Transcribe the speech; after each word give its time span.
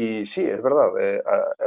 Y 0.00 0.26
sí, 0.26 0.42
es 0.42 0.62
verdad, 0.62 0.90
eh, 1.00 1.20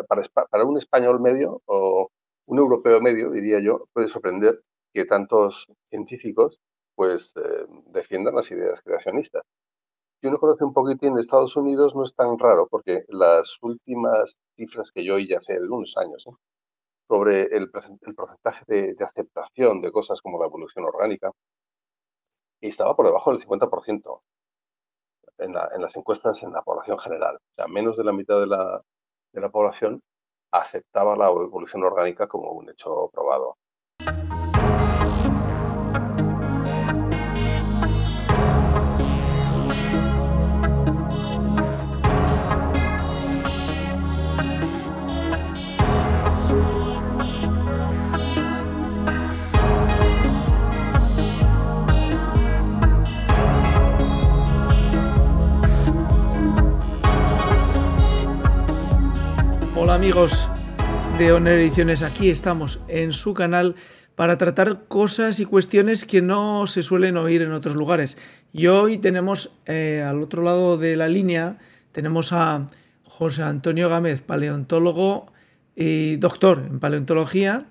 para, 0.07 0.23
para, 0.49 0.63
un 0.63 0.77
español 0.77 1.19
medio 1.19 1.61
o 1.65 2.09
un 2.45 2.59
europeo 2.59 3.01
medio, 3.01 3.29
diría 3.29 3.59
yo, 3.59 3.87
puede 3.93 4.07
sorprender 4.07 4.61
que 4.93 5.03
tantos 5.05 5.67
científicos 5.89 6.57
pues 6.95 7.33
eh, 7.35 7.65
defiendan 7.87 8.35
las 8.35 8.49
ideas 8.51 8.81
creacionistas. 8.83 9.43
Si 10.21 10.27
uno 10.27 10.37
conoce 10.39 10.63
un 10.63 10.73
poquitín 10.73 11.15
de 11.15 11.21
Estados 11.21 11.57
Unidos 11.57 11.93
no 11.93 12.05
es 12.05 12.15
tan 12.15 12.39
raro 12.39 12.67
porque 12.69 13.03
las 13.09 13.57
últimas 13.61 14.37
cifras 14.55 14.93
que 14.93 15.03
yo 15.03 15.15
oí 15.15 15.33
hace 15.33 15.59
unos 15.59 15.97
años 15.97 16.25
¿eh? 16.27 16.31
sobre 17.09 17.43
el, 17.55 17.69
porcentaje 17.69 18.63
de, 18.67 18.93
de, 18.93 19.03
aceptación 19.05 19.81
de 19.81 19.91
cosas 19.91 20.21
como 20.21 20.39
la 20.39 20.47
evolución 20.47 20.85
orgánica 20.85 21.31
estaba 22.61 22.95
por 22.95 23.07
debajo 23.07 23.31
del 23.31 23.41
50% 23.45 24.21
en, 25.41 25.53
las 25.53 25.95
encuestas 25.95 26.41
en 26.43 26.53
la 26.53 26.61
población 26.61 26.99
general. 26.99 27.35
O 27.35 27.55
sea, 27.55 27.67
menos 27.67 27.97
de 27.97 28.03
la 28.03 28.11
mitad 28.11 28.39
de 28.39 28.47
la, 28.47 28.81
de 29.33 29.41
la 29.41 29.49
población 29.49 30.01
aceptaba 30.51 31.15
la 31.15 31.27
evolución 31.27 31.83
orgánica 31.83 32.27
como 32.27 32.51
un 32.51 32.69
hecho 32.69 33.09
probado. 33.13 33.57
Amigos 59.91 60.47
de 61.17 61.33
Honor 61.33 61.53
Ediciones, 61.53 62.01
aquí 62.01 62.29
estamos 62.29 62.79
en 62.87 63.11
su 63.11 63.33
canal 63.33 63.75
para 64.15 64.37
tratar 64.37 64.85
cosas 64.87 65.41
y 65.41 65.45
cuestiones 65.45 66.05
que 66.05 66.21
no 66.21 66.65
se 66.65 66.81
suelen 66.81 67.17
oír 67.17 67.41
en 67.41 67.51
otros 67.51 67.75
lugares. 67.75 68.17
Y 68.53 68.67
hoy 68.67 68.99
tenemos 68.99 69.51
eh, 69.65 70.01
al 70.07 70.23
otro 70.23 70.43
lado 70.43 70.77
de 70.77 70.95
la 70.95 71.09
línea, 71.09 71.57
tenemos 71.91 72.31
a 72.31 72.69
José 73.03 73.43
Antonio 73.43 73.89
Gámez, 73.89 74.21
paleontólogo 74.21 75.33
y 75.75 76.15
doctor 76.15 76.67
en 76.69 76.79
paleontología, 76.79 77.65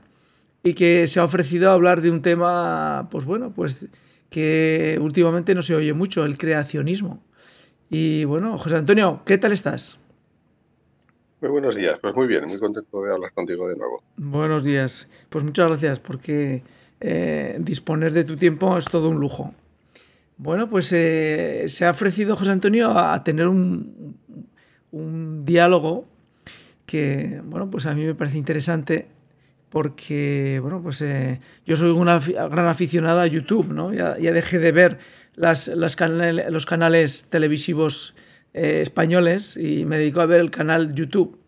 y 0.63 0.75
que 0.75 1.07
se 1.07 1.21
ha 1.21 1.25
ofrecido 1.25 1.71
a 1.71 1.73
hablar 1.73 2.03
de 2.03 2.11
un 2.11 2.21
tema, 2.21 3.09
pues 3.11 3.25
bueno, 3.25 3.55
pues 3.55 3.89
que 4.29 4.99
últimamente 5.01 5.55
no 5.55 5.63
se 5.63 5.75
oye 5.75 5.95
mucho, 5.95 6.27
el 6.27 6.37
creacionismo. 6.37 7.23
Y 7.89 8.25
bueno, 8.25 8.59
José 8.59 8.77
Antonio, 8.77 9.23
¿qué 9.25 9.39
tal 9.39 9.53
estás? 9.53 9.99
Muy 11.41 11.51
buenos 11.51 11.75
días, 11.75 11.99
pues 12.03 12.15
muy 12.15 12.27
bien, 12.27 12.45
muy 12.45 12.59
contento 12.59 13.03
de 13.03 13.15
hablar 13.15 13.33
contigo 13.33 13.67
de 13.67 13.75
nuevo. 13.75 14.03
Buenos 14.17 14.63
días, 14.63 15.09
pues 15.31 15.43
muchas 15.43 15.69
gracias 15.69 15.99
porque 15.99 16.63
eh, 17.01 17.57
disponer 17.61 18.13
de 18.13 18.25
tu 18.25 18.37
tiempo 18.37 18.77
es 18.77 18.85
todo 18.85 19.09
un 19.09 19.19
lujo. 19.19 19.55
Bueno, 20.37 20.69
pues 20.69 20.93
eh, 20.93 21.65
se 21.69 21.87
ha 21.87 21.91
ofrecido 21.91 22.37
José 22.37 22.51
Antonio 22.51 22.91
a, 22.91 23.25
tener 23.25 23.49
un, 23.49 24.17
diálogo 25.47 26.07
que, 26.85 27.41
bueno, 27.45 27.71
pues 27.71 27.87
a 27.87 27.95
mí 27.95 28.05
me 28.05 28.15
parece 28.15 28.37
interesante 28.37 29.09
porque, 29.71 30.59
bueno, 30.61 30.83
pues 30.83 31.01
eh, 31.01 31.41
yo 31.65 31.77
soy 31.77 31.89
una 31.91 32.19
gran 32.19 32.67
aficionada 32.67 33.23
a 33.23 33.27
YouTube, 33.27 33.73
¿no? 33.73 33.95
Ya, 33.95 34.15
dejé 34.15 34.59
de 34.59 34.73
ver 34.73 34.99
las, 35.37 35.69
los 35.69 35.97
canales 35.97 37.31
televisivos 37.31 38.15
eh, 38.53 38.81
españoles 38.83 39.57
y 39.57 39.85
me 39.85 39.99
dedico 39.99 40.21
a 40.21 40.27
ver 40.27 40.41
el 40.41 40.51
canal 40.51 40.93
YouTube, 40.95 41.39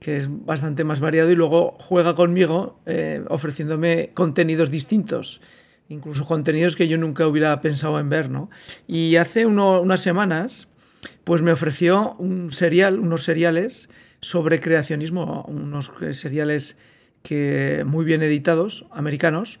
que 0.00 0.16
es 0.16 0.26
bastante 0.28 0.82
más 0.82 0.98
variado 0.98 1.30
y 1.30 1.36
luego 1.36 1.76
juega 1.78 2.16
conmigo 2.16 2.80
eh, 2.86 3.22
ofreciéndome 3.28 4.10
contenidos 4.14 4.70
distintos, 4.70 5.40
incluso 5.88 6.26
contenidos 6.26 6.74
que 6.74 6.88
yo 6.88 6.98
nunca 6.98 7.28
hubiera 7.28 7.60
pensado 7.60 8.00
en 8.00 8.08
ver, 8.08 8.28
¿no? 8.28 8.50
Y 8.88 9.14
hace 9.16 9.46
unas 9.46 10.00
semanas, 10.00 10.66
pues 11.22 11.42
me 11.42 11.52
ofreció 11.52 12.16
un 12.18 12.50
serial, 12.50 12.98
unos 12.98 13.22
seriales 13.22 13.88
sobre 14.20 14.58
creacionismo, 14.58 15.44
unos 15.46 15.92
seriales 16.12 16.76
que 17.22 17.84
muy 17.86 18.04
bien 18.04 18.22
editados, 18.22 18.84
americanos, 18.90 19.60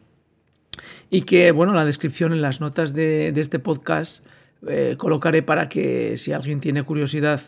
y 1.10 1.22
que, 1.22 1.52
bueno, 1.52 1.74
la 1.74 1.84
descripción 1.84 2.32
en 2.32 2.42
las 2.42 2.60
notas 2.60 2.92
de, 2.92 3.30
de 3.30 3.40
este 3.40 3.60
podcast 3.60 4.24
eh, 4.68 4.94
colocaré 4.96 5.42
para 5.42 5.68
que 5.68 6.16
si 6.18 6.32
alguien 6.32 6.60
tiene 6.60 6.82
curiosidad 6.82 7.40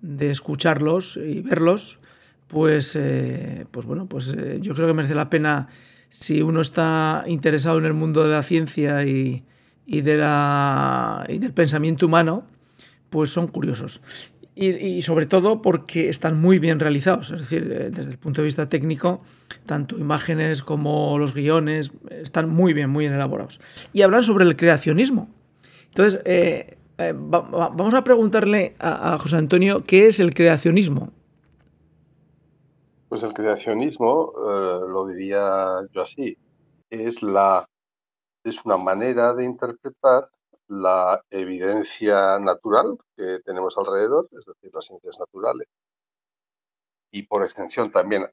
de 0.00 0.30
escucharlos 0.30 1.16
y 1.16 1.40
verlos, 1.40 1.98
pues, 2.46 2.96
eh, 2.96 3.66
pues 3.70 3.86
bueno, 3.86 4.06
pues 4.06 4.34
eh, 4.36 4.58
yo 4.60 4.74
creo 4.74 4.86
que 4.86 4.94
merece 4.94 5.14
la 5.14 5.30
pena 5.30 5.68
si 6.08 6.42
uno 6.42 6.60
está 6.60 7.24
interesado 7.26 7.78
en 7.78 7.84
el 7.84 7.94
mundo 7.94 8.22
de 8.22 8.30
la 8.30 8.42
ciencia 8.42 9.04
y, 9.04 9.44
y 9.86 10.00
del 10.00 11.52
pensamiento 11.54 12.06
humano, 12.06 12.46
pues 13.10 13.30
son 13.30 13.48
curiosos. 13.48 14.00
Y, 14.56 15.02
sobre 15.02 15.26
todo 15.26 15.60
porque 15.62 16.08
están 16.08 16.40
muy 16.40 16.60
bien 16.60 16.78
realizados, 16.78 17.32
es 17.32 17.40
decir, 17.40 17.68
desde 17.90 18.10
el 18.12 18.18
punto 18.18 18.40
de 18.40 18.44
vista 18.44 18.68
técnico, 18.68 19.20
tanto 19.66 19.98
imágenes 19.98 20.62
como 20.62 21.18
los 21.18 21.34
guiones 21.34 21.90
están 22.08 22.50
muy 22.50 22.72
bien, 22.72 22.88
muy 22.88 23.02
bien 23.02 23.14
elaborados. 23.14 23.60
Y 23.92 24.02
hablan 24.02 24.22
sobre 24.22 24.44
el 24.44 24.54
creacionismo, 24.54 25.28
entonces, 25.96 26.20
eh, 26.24 26.76
eh, 26.98 27.12
vamos 27.14 27.94
a 27.94 28.02
preguntarle 28.02 28.74
a, 28.80 29.16
José 29.16 29.36
Antonio 29.36 29.84
qué 29.86 30.08
es 30.08 30.18
el 30.18 30.34
creacionismo. 30.34 31.12
Pues 33.08 33.22
el 33.22 33.32
creacionismo, 33.32 34.32
eh, 34.36 34.80
lo 34.88 35.06
diría 35.06 35.86
yo 35.92 36.02
así, 36.02 36.36
es, 36.90 37.22
la, 37.22 37.64
es 38.42 38.64
una 38.64 38.76
manera 38.76 39.34
de 39.34 39.44
interpretar 39.44 40.28
la 40.66 41.22
evidencia 41.30 42.40
natural 42.40 42.98
que 43.16 43.38
tenemos 43.44 43.78
alrededor, 43.78 44.28
es 44.32 44.44
decir, 44.46 44.72
las 44.74 44.86
ciencias 44.86 45.16
naturales, 45.20 45.68
y 47.12 47.22
por 47.22 47.44
extensión 47.44 47.92
también 47.92 48.26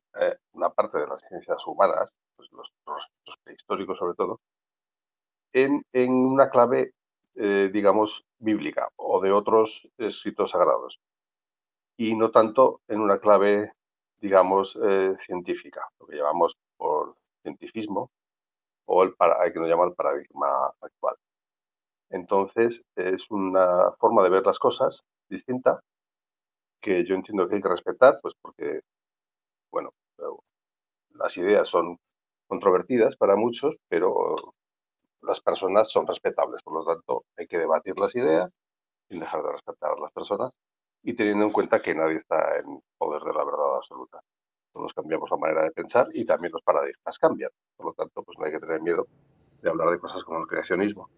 una 0.54 0.72
parte 0.72 0.98
de 0.98 1.06
las 1.06 1.22
ciencias 1.30 1.60
humanas, 1.68 2.12
pues 2.36 2.50
los, 2.54 2.72
prehistóricos 3.44 4.00
sobre 4.00 4.16
todo, 4.16 4.40
en, 5.54 5.84
en, 5.94 6.12
una 6.12 6.50
clave 6.50 6.94
eh, 7.36 7.70
digamos, 7.72 8.26
bíblica 8.40 8.90
o 8.98 9.22
de 9.22 9.32
otros 9.32 9.88
escritos 9.98 10.52
sagrados. 10.52 11.00
Y 11.98 12.16
no 12.16 12.32
tanto 12.32 12.82
en 12.88 13.02
una 13.02 13.20
clave, 13.20 13.74
digamos, 14.20 14.78
eh, 14.84 15.16
científica, 15.26 15.82
lo 16.00 16.08
que 16.08 16.18
llamamos 16.18 16.56
por 16.78 17.16
cientifismo 17.44 18.12
o 18.86 19.04
el 19.04 19.14
para, 19.16 19.42
hay 19.42 19.54
que 19.54 19.60
nos 19.60 19.70
llama 19.70 19.86
el 19.86 19.94
paradigma 19.94 20.68
actual. 20.82 21.16
Entonces, 22.10 22.82
es 22.96 23.30
una 23.32 23.92
forma 24.00 24.24
de 24.24 24.30
ver 24.30 24.46
las 24.46 24.60
cosas 24.60 25.04
distinta 25.30 25.80
que 26.82 27.06
yo 27.06 27.16
entiendo 27.16 27.48
que 27.48 27.56
hay 27.56 27.62
que 27.62 27.70
respetar, 27.70 28.18
pues 28.22 28.34
porque, 28.42 28.82
bueno, 29.72 29.92
las 31.14 31.38
ideas 31.38 31.70
son 31.70 31.98
controvertidas 32.48 33.16
para 33.16 33.36
muchos, 33.36 33.76
pero 33.88 34.36
las 35.22 35.40
personas 35.40 35.90
son 35.92 36.08
respetables, 36.08 36.62
por 36.64 36.74
lo 36.74 36.86
tanto 36.86 37.26
hay 37.38 37.48
que 37.48 37.60
debatir 37.60 37.98
las 37.98 38.16
ideas 38.16 38.52
sin 39.10 39.20
dejar 39.20 39.44
de 39.44 39.52
respetar 39.52 39.92
a 39.92 40.02
las 40.02 40.12
personas 40.12 40.52
y 41.04 41.14
teniendo 41.14 41.46
en 41.46 41.52
cuenta 41.52 41.80
que 41.80 41.96
nadie 41.96 42.18
está 42.18 42.58
en 42.60 42.80
poder 42.98 43.22
de 43.24 43.34
la 43.34 43.44
verdad 43.44 43.78
absoluta. 43.78 44.22
Todos 44.74 44.94
cambiamos 44.94 45.30
la 45.30 45.38
manera 45.38 45.64
de 45.64 45.72
pensar 45.72 46.08
y 46.14 46.24
también 46.24 46.54
los 46.54 46.62
paradigmas 46.64 47.20
cambian. 47.20 47.52
Por 47.76 47.88
lo 47.88 47.94
tanto, 47.94 48.24
pues 48.24 48.38
no 48.40 48.46
hay 48.46 48.52
que 48.52 48.60
tener 48.60 48.82
miedo 48.82 49.08
de 49.62 49.70
hablar 49.70 49.92
de 49.92 50.00
cosas 50.00 50.24
como 50.24 50.40
el 50.40 50.48
creacionismo. 50.48 51.10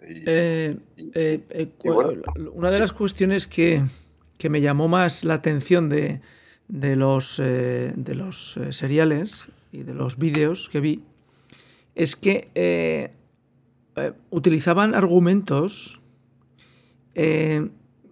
Eh, 0.00 0.76
eh, 1.14 1.46
eh, 1.50 1.70
una 2.52 2.70
de 2.70 2.78
las 2.78 2.92
cuestiones 2.92 3.46
que, 3.46 3.82
que, 4.38 4.50
me 4.50 4.60
llamó 4.60 4.88
más 4.88 5.24
la 5.24 5.34
atención 5.34 5.88
de, 5.88 6.20
de 6.68 6.96
los, 6.96 7.38
de 7.38 8.14
los 8.14 8.58
seriales 8.70 9.50
y 9.72 9.82
de 9.82 9.94
los 9.94 10.18
vídeos 10.18 10.68
que 10.68 10.80
vi 10.80 11.02
es 11.94 12.16
que 12.16 12.50
eh, 12.54 13.12
eh, 13.96 14.12
utilizaban 14.30 14.94
argumentos, 14.94 16.00
eh, 17.14 17.68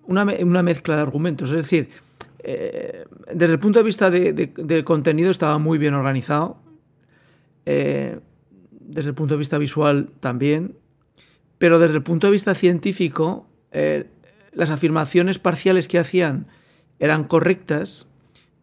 una, 0.06 0.24
mezcla 0.24 0.96
de 0.96 1.02
argumentos, 1.02 1.50
es 1.50 1.56
decir, 1.56 1.88
desde 2.44 3.52
el 3.52 3.58
punto 3.60 3.78
de 3.78 3.84
vista 3.84 4.10
de, 4.10 4.82
contenido 4.84 5.30
estaba 5.30 5.58
muy 5.58 5.78
bien 5.78 5.94
organizado, 5.94 6.58
desde 7.64 8.20
el 9.08 9.14
punto 9.14 9.34
de 9.34 9.38
vista 9.38 9.58
visual 9.58 10.10
también, 10.18 10.76
pero 11.58 11.78
desde 11.78 11.96
el 11.96 12.02
punto 12.02 12.26
de 12.26 12.32
vista 12.32 12.54
científico, 12.54 13.46
las 14.52 14.70
afirmaciones 14.70 15.38
parciales 15.38 15.86
que 15.86 16.00
hacían 16.00 16.48
eran 16.98 17.24
correctas, 17.24 18.08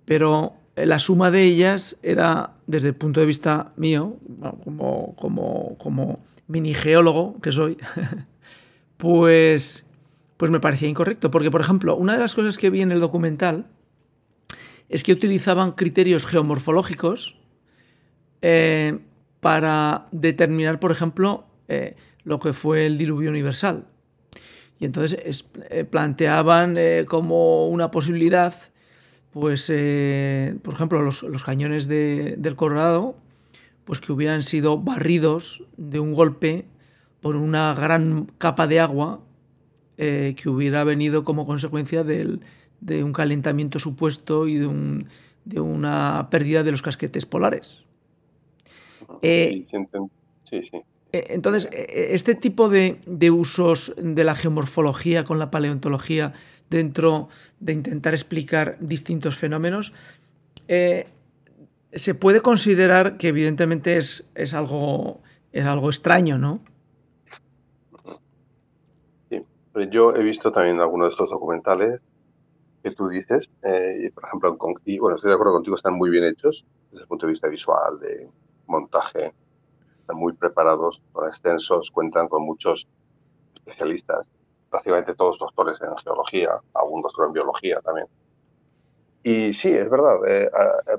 pero 0.04 0.54
la 0.76 1.00
suma 1.00 1.32
de 1.32 1.44
ellas 1.44 1.98
era, 2.04 2.59
desde 2.70 2.90
el 2.90 2.94
punto 2.94 3.20
de 3.20 3.26
vista 3.26 3.74
mío, 3.78 4.18
como, 5.16 6.20
mini 6.46 6.76
geólogo 6.76 7.42
que 7.42 7.52
soy, 7.52 7.78
pues, 8.98 9.90
pues 10.38 10.52
me 10.52 10.60
parecía 10.60 10.88
incorrecto. 10.88 11.32
Porque, 11.32 11.50
por 11.50 11.62
ejemplo, 11.62 11.96
una 11.96 12.14
de 12.14 12.20
las 12.20 12.36
cosas 12.36 12.60
que 12.60 12.70
vi 12.70 12.82
en 12.82 12.92
el 12.92 13.00
documental 13.00 13.66
es 14.88 15.04
que 15.04 15.12
utilizaban 15.12 15.72
criterios 15.72 16.28
geomorfológicos 16.28 17.40
eh, 18.44 19.00
para 19.40 20.06
determinar, 20.12 20.80
por 20.80 20.92
ejemplo, 20.92 21.46
eh, 21.70 21.96
lo 22.24 22.40
que 22.40 22.54
fue 22.54 22.86
el 22.86 23.00
diluvio 23.00 23.32
universal. 23.32 23.88
Y 24.80 24.86
entonces 24.86 25.48
eh, 25.72 25.86
planteaban 25.86 26.78
como 27.08 27.68
una 27.68 27.90
posibilidad, 27.90 28.54
pues, 29.32 29.68
por 30.64 30.74
ejemplo, 30.74 31.02
los, 31.02 31.44
cañones 31.44 31.88
del 31.88 32.56
Colorado, 32.56 33.16
pues 33.86 34.00
que 34.00 34.12
hubieran 34.12 34.44
sido 34.44 34.78
barridos 34.80 35.64
de 35.78 36.00
un 36.00 36.14
golpe 36.14 36.66
por 37.22 37.36
una 37.36 37.74
gran 37.74 38.26
capa 38.38 38.68
de 38.68 38.80
agua 38.80 39.22
que 39.98 40.44
hubiera 40.46 40.84
venido 40.84 41.24
como 41.24 41.46
consecuencia 41.46 42.04
del, 42.04 42.40
de 42.82 43.04
un 43.04 43.14
calentamiento 43.14 43.80
supuesto 43.80 44.48
y 44.48 44.58
de, 44.58 44.68
un, 44.68 45.08
de 45.46 45.60
una 45.60 46.28
pérdida 46.32 46.64
de 46.64 46.72
los 46.72 46.82
casquetes 46.82 47.26
polares. 47.26 47.84
Eh, 49.22 49.66
sí, 50.50 50.62
sí. 50.70 50.78
Eh, 51.12 51.26
entonces, 51.30 51.68
eh, 51.72 52.10
este 52.12 52.36
tipo 52.36 52.70
de, 52.70 53.00
de, 53.06 53.32
usos 53.32 53.94
de 53.98 54.24
la 54.24 54.36
geomorfología 54.36 55.24
con 55.24 55.40
la 55.40 55.50
paleontología 55.50 56.34
dentro 56.70 57.30
de 57.60 57.74
intentar 57.74 58.14
explicar 58.14 58.78
distintos 58.80 59.38
fenómenos, 59.38 59.94
se 60.68 62.16
puede 62.16 62.42
considerar 62.42 63.18
que 63.18 63.30
evidentemente 63.30 63.98
es, 63.98 64.30
es, 64.36 64.54
algo, 64.54 65.22
es 65.52 65.66
algo 65.66 65.90
extraño, 65.90 66.38
¿no? 66.38 66.60
Sí, 69.30 69.44
yo 69.92 70.16
he 70.16 70.24
visto 70.24 70.52
también 70.52 70.80
algunos 70.80 71.08
de 71.08 71.12
estos 71.12 71.30
documentales 71.30 72.02
que 72.84 72.92
tú 72.92 73.10
dices, 73.10 73.50
eh, 73.64 74.12
por 74.14 74.26
ejemplo, 74.26 74.58
y, 74.86 75.00
bueno, 75.00 75.16
estoy 75.18 75.30
de 75.30 75.36
acuerdo 75.36 75.54
contigo, 75.54 75.76
están 75.76 75.96
muy 75.96 76.10
bien 76.10 76.24
hechos 76.24 76.66
desde 76.92 77.04
el 77.04 77.08
punto 77.08 77.26
de 77.26 77.34
vista 77.34 77.48
visual, 77.48 78.00
de 78.00 78.28
montaje, 78.68 79.34
están 80.00 80.16
muy 80.16 80.34
preparados, 80.34 81.02
son 81.12 81.28
extensos, 81.28 81.92
cuentan 81.92 82.28
con 82.28 82.44
muchos 82.44 82.88
especialistas, 83.56 84.26
prácticamente 84.70 85.16
todos 85.16 85.40
doctores 85.40 85.80
en 85.82 85.96
geología, 85.98 86.60
algún 86.74 87.02
doctor 87.02 87.28
en 87.28 87.34
biología 87.34 87.82
también. 87.82 88.08
Y 89.24 89.54
sí, 89.54 89.70
es 89.72 89.90
verdad, 89.90 90.18
eh, 90.28 90.50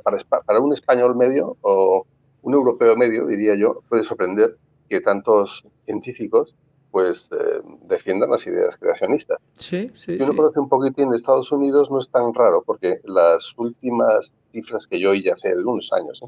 para, 0.02 0.18
para 0.44 0.60
un 0.60 0.72
español 0.72 1.16
medio 1.16 1.56
o 1.62 2.06
un 2.42 2.54
europeo 2.54 2.96
medio, 2.96 3.26
diría 3.26 3.54
yo, 3.54 3.82
puede 3.88 4.04
sorprender 4.04 4.56
que 4.88 5.00
tantos 5.00 5.64
científicos 5.84 6.54
pues 6.90 7.30
eh, 7.32 7.60
defiendan 7.82 8.30
las 8.30 8.46
ideas 8.46 8.76
creacionistas. 8.76 9.38
Sí, 9.54 9.90
sí, 9.94 10.18
si 10.18 10.22
uno 10.24 10.36
conoce 10.36 10.60
un 10.60 10.68
poquitín 10.68 11.10
de 11.10 11.16
Estados 11.16 11.50
Unidos 11.52 11.90
no 11.90 12.00
es 12.00 12.10
tan 12.10 12.34
raro, 12.34 12.62
porque 12.66 13.00
las 13.04 13.56
últimas 13.56 14.32
cifras 14.50 14.86
que 14.86 14.98
yo 14.98 15.10
oí 15.10 15.28
hace 15.28 15.54
unos 15.54 15.92
años 15.92 16.20
¿eh? 16.22 16.26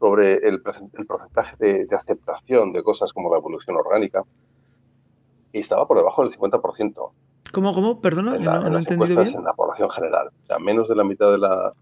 sobre 0.00 0.34
el, 0.34 0.60
el 0.98 1.06
porcentaje 1.06 1.56
de, 1.58 1.96
aceptación 1.96 2.72
de 2.72 2.82
cosas 2.82 3.12
como 3.12 3.30
la 3.30 3.38
evolución 3.38 3.76
orgánica 3.76 4.24
estaba 5.60 5.86
por 5.86 5.98
debajo 5.98 6.22
del 6.22 6.36
50%. 6.36 7.10
¿Cómo, 7.52 7.74
cómo? 7.74 8.00
Perdona, 8.00 8.38
no, 8.38 8.76
he 8.76 8.78
entendido 8.78 9.22
bien. 9.22 9.36
En 9.36 9.44
la 9.44 9.54
población 9.54 9.90
general. 9.90 10.28
O 10.28 10.46
sea, 10.46 10.58
menos 10.58 10.88
de 10.88 10.96
la 10.96 11.04
mitad 11.04 11.30
de 11.30 11.38
la, 11.38 11.72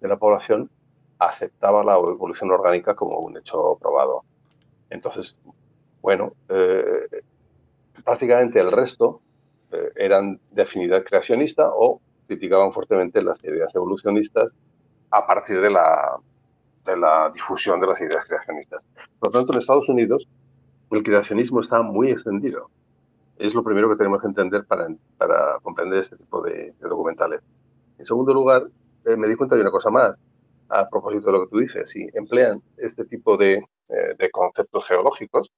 de 0.00 0.08
la 0.08 0.16
población 0.16 0.68
aceptaba 1.18 1.84
la 1.84 1.94
evolución 1.94 2.50
orgánica 2.50 2.94
como 2.94 3.18
un 3.20 3.36
hecho 3.36 3.76
probado. 3.80 4.22
Entonces, 4.90 5.36
bueno, 6.00 6.32
eh, 6.48 7.22
prácticamente 8.04 8.60
el 8.60 8.72
resto 8.72 9.20
eh, 9.70 9.92
eran 9.96 10.40
de 10.50 10.62
afinidad 10.62 11.04
creacionista 11.04 11.70
o 11.72 12.00
criticaban 12.26 12.72
fuertemente 12.72 13.22
las 13.22 13.42
ideas 13.44 13.74
evolucionistas 13.74 14.54
a 15.10 15.26
partir 15.26 15.60
de 15.60 15.70
la, 15.70 16.16
de 16.84 16.96
la 16.96 17.30
difusión 17.32 17.80
de 17.80 17.86
las 17.86 18.00
ideas 18.00 18.24
creacionistas. 18.26 18.84
Por 19.18 19.28
lo 19.28 19.38
tanto, 19.38 19.52
en 19.52 19.60
Estados 19.60 19.88
Unidos 19.88 20.26
el 20.90 21.02
creacionismo 21.02 21.60
está 21.60 21.80
muy 21.82 22.10
extendido. 22.10 22.68
Es 23.42 23.56
lo 23.56 23.64
primero 23.64 23.88
que 23.88 23.96
tenemos 23.96 24.20
que 24.20 24.28
entender 24.28 24.64
para, 24.66 24.86
para 25.18 25.58
comprender 25.62 25.98
este 25.98 26.16
tipo 26.16 26.40
de, 26.42 26.72
documentales. 26.78 27.42
En 27.98 28.06
segundo 28.06 28.32
lugar, 28.32 28.68
eh, 29.04 29.16
me 29.16 29.26
di 29.26 29.34
cuenta 29.34 29.56
de 29.56 29.62
una 29.62 29.72
cosa 29.72 29.90
más 29.90 30.16
a 30.68 30.88
propósito 30.88 31.26
de 31.26 31.32
lo 31.32 31.44
que 31.44 31.50
tú 31.50 31.58
dices. 31.58 31.90
Si 31.90 32.08
emplean 32.14 32.62
este 32.76 33.04
tipo 33.04 33.36
de, 33.36 33.54
eh, 33.88 34.14
de 34.16 34.30
conceptos 34.30 34.86
geológicos, 34.86 35.50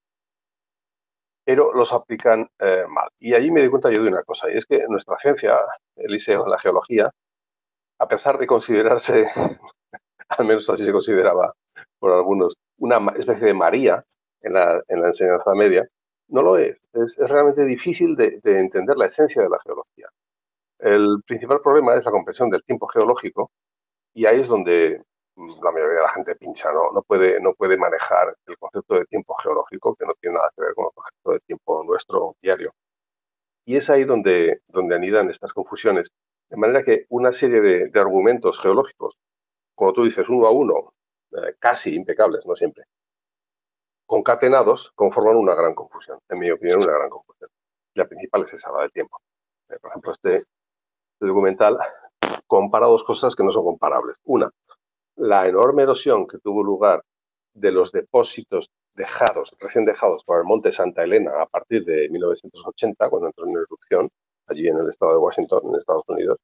pero 1.44 1.74
los 1.74 1.92
aplican 1.92 2.48
eh, 2.58 2.86
mal. 2.88 3.10
Y 3.18 3.34
allí 3.34 3.50
me 3.50 3.60
di 3.60 3.68
cuenta 3.68 3.90
yo 3.90 4.02
de 4.02 4.08
una 4.08 4.22
cosa, 4.22 4.50
y 4.50 4.56
es 4.56 4.64
que 4.64 4.86
nuestra 4.88 5.18
ciencia, 5.18 5.58
Eliseo, 5.96 6.44
en 6.44 6.50
la 6.52 6.58
geología, 6.58 7.10
a 7.98 8.08
pesar 8.08 8.38
de 8.38 8.46
considerarse, 8.46 9.26
al 10.28 10.46
menos 10.46 10.70
así 10.70 10.86
se 10.86 10.92
consideraba 10.92 11.52
por 11.98 12.12
algunos, 12.12 12.54
una 12.78 12.96
especie 13.18 13.46
de 13.48 13.54
María 13.54 14.02
en 14.40 14.54
la, 14.54 14.82
en 14.88 15.02
la 15.02 15.08
enseñanza 15.08 15.54
media, 15.54 15.86
no 16.28 16.42
lo 16.42 16.58
es. 16.58 16.78
Es, 16.92 17.16
realmente 17.18 17.64
difícil 17.64 18.16
de, 18.16 18.40
de, 18.42 18.60
entender 18.60 18.96
la 18.96 19.06
esencia 19.06 19.42
de 19.42 19.48
la 19.48 19.58
geología. 19.64 20.08
El 20.78 21.22
principal 21.26 21.60
problema 21.60 21.94
es 21.96 22.04
la 22.04 22.10
comprensión 22.10 22.50
del 22.50 22.64
tiempo 22.64 22.86
geológico 22.88 23.50
y 24.14 24.26
ahí 24.26 24.40
es 24.40 24.48
donde 24.48 25.02
la 25.36 25.70
mayoría 25.72 25.96
de 25.96 26.02
la 26.02 26.12
gente 26.12 26.36
pincha, 26.36 26.72
¿no? 26.72 26.92
No 26.92 27.02
puede, 27.02 27.40
no 27.40 27.54
puede 27.54 27.76
manejar 27.76 28.36
el 28.46 28.56
concepto 28.58 28.94
de 28.94 29.04
tiempo 29.06 29.34
geológico, 29.42 29.94
que 29.96 30.06
no 30.06 30.14
tiene 30.20 30.36
nada 30.36 30.50
que 30.54 30.62
ver 30.62 30.74
con 30.74 30.86
el 30.86 30.92
concepto 30.92 31.32
de 31.32 31.40
tiempo 31.40 31.84
nuestro 31.84 32.36
diario. 32.40 32.72
Y 33.64 33.76
es 33.76 33.90
ahí 33.90 34.04
donde, 34.04 34.60
donde 34.68 34.94
anidan 34.94 35.30
estas 35.30 35.52
confusiones. 35.52 36.10
De 36.50 36.56
manera 36.56 36.84
que 36.84 37.06
una 37.08 37.32
serie 37.32 37.60
de, 37.60 38.00
argumentos 38.00 38.60
geológicos, 38.60 39.16
como 39.74 39.92
tú 39.92 40.04
dices, 40.04 40.28
uno 40.28 40.46
a 40.46 40.52
uno, 40.52 40.92
eh, 41.32 41.54
casi 41.58 41.94
impecables, 41.94 42.46
no 42.46 42.54
siempre, 42.56 42.84
concatenados, 44.06 44.92
conforman 44.94 45.36
una 45.36 45.54
gran 45.54 45.74
confusión. 45.74 46.18
En 46.28 46.38
mi 46.38 46.50
opinión, 46.50 46.82
una 46.82 46.92
gran 46.92 47.10
confusión. 47.10 47.50
La 47.94 48.06
principal 48.06 48.42
es 48.44 48.54
esa, 48.54 48.72
la 48.72 48.82
del 48.82 48.92
tiempo. 48.92 49.18
Eh, 49.68 49.78
por 49.80 49.90
ejemplo, 49.90 50.12
este, 50.12 50.36
este 50.36 51.26
documental 51.26 51.78
compara 52.46 52.86
dos 52.86 53.04
cosas 53.04 53.34
que 53.34 53.44
no 53.44 53.52
son 53.52 53.64
comparables. 53.64 54.16
Una, 54.24 54.50
la 55.16 55.46
enorme 55.48 55.82
erosión 55.82 56.26
que 56.26 56.38
tuvo 56.38 56.62
lugar 56.62 57.02
de 57.54 57.72
los 57.72 57.92
depósitos 57.92 58.70
dejados, 58.94 59.54
recién 59.58 59.84
dejados 59.84 60.24
por 60.24 60.38
el 60.38 60.44
Monte 60.44 60.72
Santa 60.72 61.02
Elena 61.04 61.32
a 61.40 61.46
partir 61.46 61.84
de 61.84 62.08
1980, 62.08 63.10
cuando 63.10 63.28
entró 63.28 63.46
en 63.46 63.56
erupción, 63.56 64.10
allí 64.46 64.68
en 64.68 64.78
el 64.78 64.88
estado 64.88 65.12
de 65.12 65.18
Washington, 65.18 65.62
en 65.64 65.74
Estados 65.76 66.04
Unidos, 66.08 66.38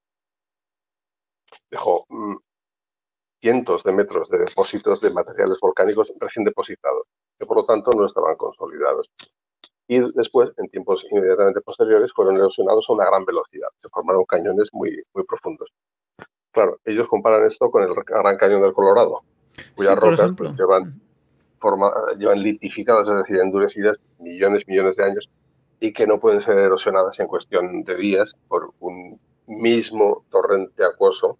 dejó 1.71 2.05
mm, 2.09 2.37
cientos 3.41 3.83
de 3.85 3.93
metros 3.93 4.29
de 4.31 4.39
depósitos 4.39 5.01
de 5.01 5.11
materiales 5.11 5.59
volcánicos 5.61 6.13
recién 6.19 6.45
depositados, 6.45 7.07
que 7.41 7.47
por 7.47 7.57
lo 7.57 7.65
tanto 7.65 7.91
no 7.97 8.07
estaban 8.07 8.37
consolidados. 8.37 9.11
Y 9.89 9.99
después, 10.13 10.53
en 10.59 10.69
tiempos 10.69 11.05
inmediatamente 11.11 11.63
posteriores, 11.63 12.13
fueron 12.13 12.37
erosionados 12.37 12.85
a 12.89 12.93
una 12.93 13.07
gran 13.07 13.25
velocidad. 13.25 13.69
Se 13.83 13.89
formaron 13.89 14.25
cañones 14.27 14.69
muy, 14.73 15.03
muy 15.15 15.25
profundos. 15.25 15.73
Claro, 16.53 16.79
ellos 16.85 17.09
comparan 17.09 17.47
esto 17.47 17.71
con 17.71 17.83
el 17.83 17.95
Gran 17.95 18.37
Cañón 18.37 18.63
del 18.63 18.75
Colorado, 18.75 19.23
cuyas 19.75 19.99
rocas 19.99 20.33
pues, 20.37 20.55
llevan, 20.55 21.01
forma, 21.59 21.93
llevan 22.19 22.43
litificadas, 22.43 23.09
es 23.09 23.17
decir, 23.17 23.39
endurecidas 23.39 23.97
millones, 24.19 24.67
millones 24.69 24.97
de 24.97 25.05
años 25.05 25.29
y 25.81 25.93
que 25.93 26.07
no 26.07 26.21
pueden 26.21 26.43
ser 26.43 26.59
erosionadas 26.59 27.19
en 27.21 27.27
cuestión 27.27 27.85
de 27.85 27.97
días 27.97 28.37
por 28.49 28.73
un 28.81 29.19
mismo 29.47 30.25
torrente 30.31 30.85
acuoso 30.85 31.39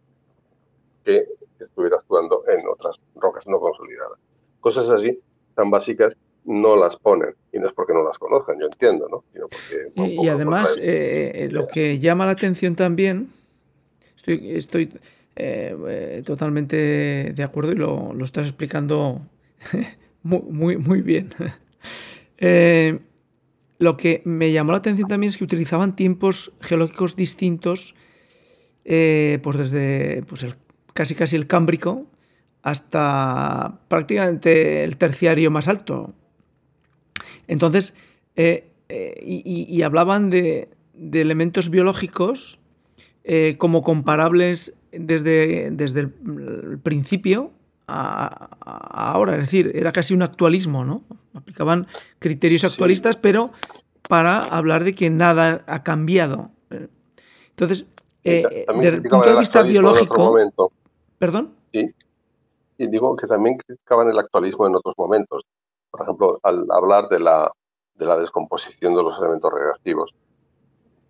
que 1.05 1.27
estuviera 1.59 1.97
actuando 1.97 2.43
en 2.49 2.67
otras 2.67 2.97
rocas 3.17 3.47
no 3.47 3.61
consolidadas. 3.61 4.19
Cosas 4.61 4.89
así, 4.89 5.21
tan 5.61 5.71
básicas, 5.71 6.17
no 6.45 6.77
las 6.77 6.97
ponen. 6.97 7.35
Y 7.53 7.59
no 7.59 7.67
es 7.69 7.75
porque 7.75 7.93
no 7.93 8.03
las 8.03 8.19
conozcan, 8.19 8.59
yo 8.59 8.67
entiendo, 8.67 9.09
¿no? 9.09 9.25
y, 10.05 10.29
además, 10.29 10.79
eh, 10.81 11.33
eh, 11.35 11.49
lo 11.51 11.67
que 11.67 11.99
llama 11.99 12.25
la 12.25 12.33
atención 12.33 12.77
también 12.77 13.29
Estoy, 14.27 14.91
eh, 15.37 15.77
eh, 15.89 16.23
totalmente 16.25 17.33
de 17.35 17.43
acuerdo 17.43 17.73
y 17.73 17.77
lo, 17.77 18.13
estás 18.23 18.47
explicando 18.47 19.23
muy, 20.23 20.77
muy, 20.77 21.03
bien. 21.03 21.31
Eh, 22.43 23.01
lo 23.79 23.99
que 23.99 24.23
me 24.25 24.51
llamó 24.51 24.73
la 24.73 24.79
atención 24.79 25.07
también 25.07 25.29
es 25.29 25.37
que 25.37 25.45
utilizaban 25.45 25.95
tiempos 25.95 26.53
geológicos 26.63 27.15
distintos, 27.15 27.95
pues 28.83 29.57
desde 29.59 30.23
pues 30.27 30.45
el, 30.45 30.55
casi 30.95 31.15
casi 31.15 31.37
el 31.37 31.47
cámbrico 31.47 32.07
hasta 32.63 33.81
prácticamente 33.89 34.85
el 34.85 34.97
terciario 34.97 35.51
más 35.51 35.69
alto. 35.69 36.13
Entonces, 37.47 37.95
y, 38.37 39.83
hablaban 39.83 40.31
de, 40.31 40.69
de 40.95 41.21
elementos 41.21 41.71
biológicos 41.71 42.61
eh, 43.25 43.57
como 43.59 43.83
comparables 43.83 44.75
desde, 44.93 45.71
desde 45.73 46.01
el 46.01 46.81
principio 46.83 47.53
a, 47.87 48.49
ahora. 48.61 49.35
Es 49.35 49.41
decir, 49.41 49.73
era 49.75 49.93
casi 49.93 50.15
un 50.15 50.23
actualismo, 50.23 50.85
¿no? 50.85 51.05
Aplicaban 51.35 51.87
criterios 52.19 52.65
actualistas, 52.65 53.17
pero 53.17 53.53
para 54.09 54.39
hablar 54.39 54.85
de 54.85 54.95
que 54.95 55.11
nada 55.11 55.65
ha 55.67 55.83
cambiado 55.83 56.51
Entonces, 57.51 57.87
desde 58.25 58.89
el 58.89 59.03
punto 59.03 59.31
de 59.31 59.39
vista 59.39 59.63
biológico... 59.63 60.37
¿Perdón? 61.19 61.53
Y 62.81 62.89
digo 62.89 63.15
que 63.15 63.27
también 63.27 63.59
criticaban 63.59 64.09
el 64.09 64.19
actualismo 64.19 64.67
en 64.67 64.75
otros 64.75 64.95
momentos. 64.97 65.43
Por 65.91 66.01
ejemplo, 66.01 66.41
al 66.43 66.65
hablar 66.71 67.11
de 67.11 67.21
la, 67.21 67.53
de 67.97 68.07
la 68.07 68.17
descomposición 68.17 68.95
de 68.95 69.03
los 69.03 69.19
elementos 69.19 69.53
reactivos, 69.53 70.15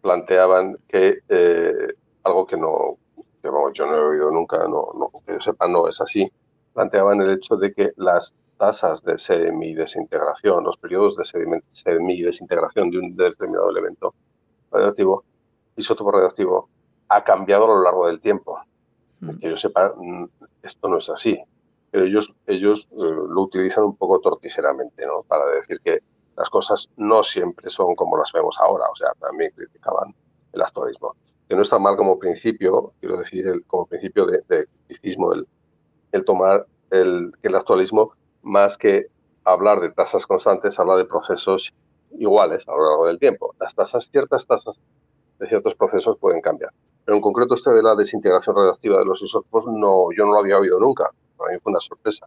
planteaban 0.02 0.78
que 0.88 1.20
eh, 1.28 1.94
algo 2.24 2.44
que 2.44 2.56
no, 2.56 2.96
que 3.40 3.48
yo 3.74 3.86
no 3.86 3.94
he 3.94 4.00
oído 4.00 4.32
nunca, 4.32 4.58
no, 4.64 4.88
no, 4.98 5.12
que 5.24 5.34
yo 5.34 5.40
sepa 5.40 5.68
no 5.68 5.86
es 5.86 6.00
así, 6.00 6.28
planteaban 6.74 7.20
el 7.20 7.34
hecho 7.34 7.54
de 7.54 7.72
que 7.72 7.92
las 7.98 8.34
tasas 8.58 9.04
de 9.04 9.16
semi-desintegración, 9.16 10.64
los 10.64 10.76
periodos 10.76 11.14
de 11.14 11.24
semi-desintegración 11.70 12.90
de 12.90 12.98
un 12.98 13.14
determinado 13.14 13.70
elemento 13.70 14.12
radioactivo, 14.72 15.22
isótopo 15.76 16.10
radioactivo, 16.10 16.68
ha 17.10 17.22
cambiado 17.22 17.66
a 17.66 17.76
lo 17.76 17.82
largo 17.84 18.08
del 18.08 18.20
tiempo. 18.20 18.58
Mm. 19.20 19.38
Que 19.38 19.50
yo 19.50 19.56
sepa, 19.56 19.94
mm, 19.96 20.24
esto 20.64 20.88
no 20.88 20.98
es 20.98 21.08
así. 21.08 21.40
Ellos, 21.92 22.32
ellos 22.46 22.88
eh, 22.92 22.96
lo 22.96 23.42
utilizan 23.42 23.84
un 23.84 23.96
poco 23.96 24.20
torticeramente, 24.20 25.04
¿no? 25.06 25.22
Para 25.22 25.46
decir 25.46 25.80
que 25.84 26.00
las 26.36 26.48
cosas 26.48 26.88
no 26.96 27.22
siempre 27.22 27.68
son 27.70 27.94
como 27.96 28.16
las 28.16 28.32
vemos 28.32 28.56
ahora. 28.60 28.84
O 28.92 28.96
sea, 28.96 29.12
también 29.20 29.52
criticaban 29.54 30.14
el 30.52 30.62
actualismo. 30.62 31.16
Que 31.48 31.56
no 31.56 31.62
está 31.62 31.78
mal 31.78 31.96
como 31.96 32.18
principio, 32.18 32.92
quiero 33.00 33.16
decir, 33.16 33.64
como 33.66 33.86
principio 33.86 34.24
de, 34.26 34.42
de 34.48 34.66
criticismo, 34.86 35.32
el, 35.32 35.46
el 36.12 36.24
tomar 36.24 36.66
el, 36.90 37.32
que 37.42 37.48
el 37.48 37.56
actualismo, 37.56 38.12
más 38.42 38.78
que 38.78 39.06
hablar 39.44 39.80
de 39.80 39.90
tasas 39.90 40.26
constantes, 40.26 40.78
habla 40.78 40.96
de 40.96 41.04
procesos 41.04 41.72
iguales 42.18 42.66
a 42.68 42.72
lo 42.72 42.88
largo 42.88 43.06
del 43.06 43.18
tiempo. 43.18 43.54
Las 43.58 43.74
tasas, 43.74 44.08
ciertas 44.10 44.46
tasas 44.46 44.80
de 45.38 45.48
ciertos 45.48 45.74
procesos 45.74 46.18
pueden 46.18 46.40
cambiar. 46.40 46.72
Pero 47.04 47.16
en 47.16 47.22
concreto 47.22 47.54
este 47.54 47.70
de 47.70 47.82
la 47.82 47.94
desintegración 47.94 48.54
radioactiva 48.54 48.98
de 48.98 49.04
los 49.04 49.22
isótopos, 49.22 49.64
no, 49.66 50.12
yo 50.16 50.26
no 50.26 50.32
lo 50.32 50.38
había 50.38 50.58
oído 50.58 50.78
nunca. 50.78 51.10
Para 51.40 51.54
mí 51.54 51.58
fue 51.62 51.70
una 51.70 51.80
sorpresa. 51.80 52.26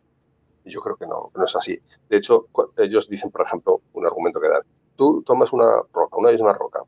Y 0.66 0.72
yo 0.72 0.82
creo 0.82 0.96
que 0.96 1.06
no, 1.06 1.30
no 1.36 1.46
es 1.46 1.56
así. 1.56 1.80
De 2.10 2.18
hecho, 2.18 2.48
ellos 2.78 3.08
dicen, 3.08 3.30
por 3.30 3.46
ejemplo, 3.46 3.82
un 3.94 4.06
argumento 4.06 4.42
que 4.42 4.48
dan. 4.50 4.64
Tú 4.96 5.22
tomas 5.24 5.54
una 5.54 5.84
roca, 5.94 6.18
una 6.18 6.32
misma 6.32 6.54
roca, 6.54 6.80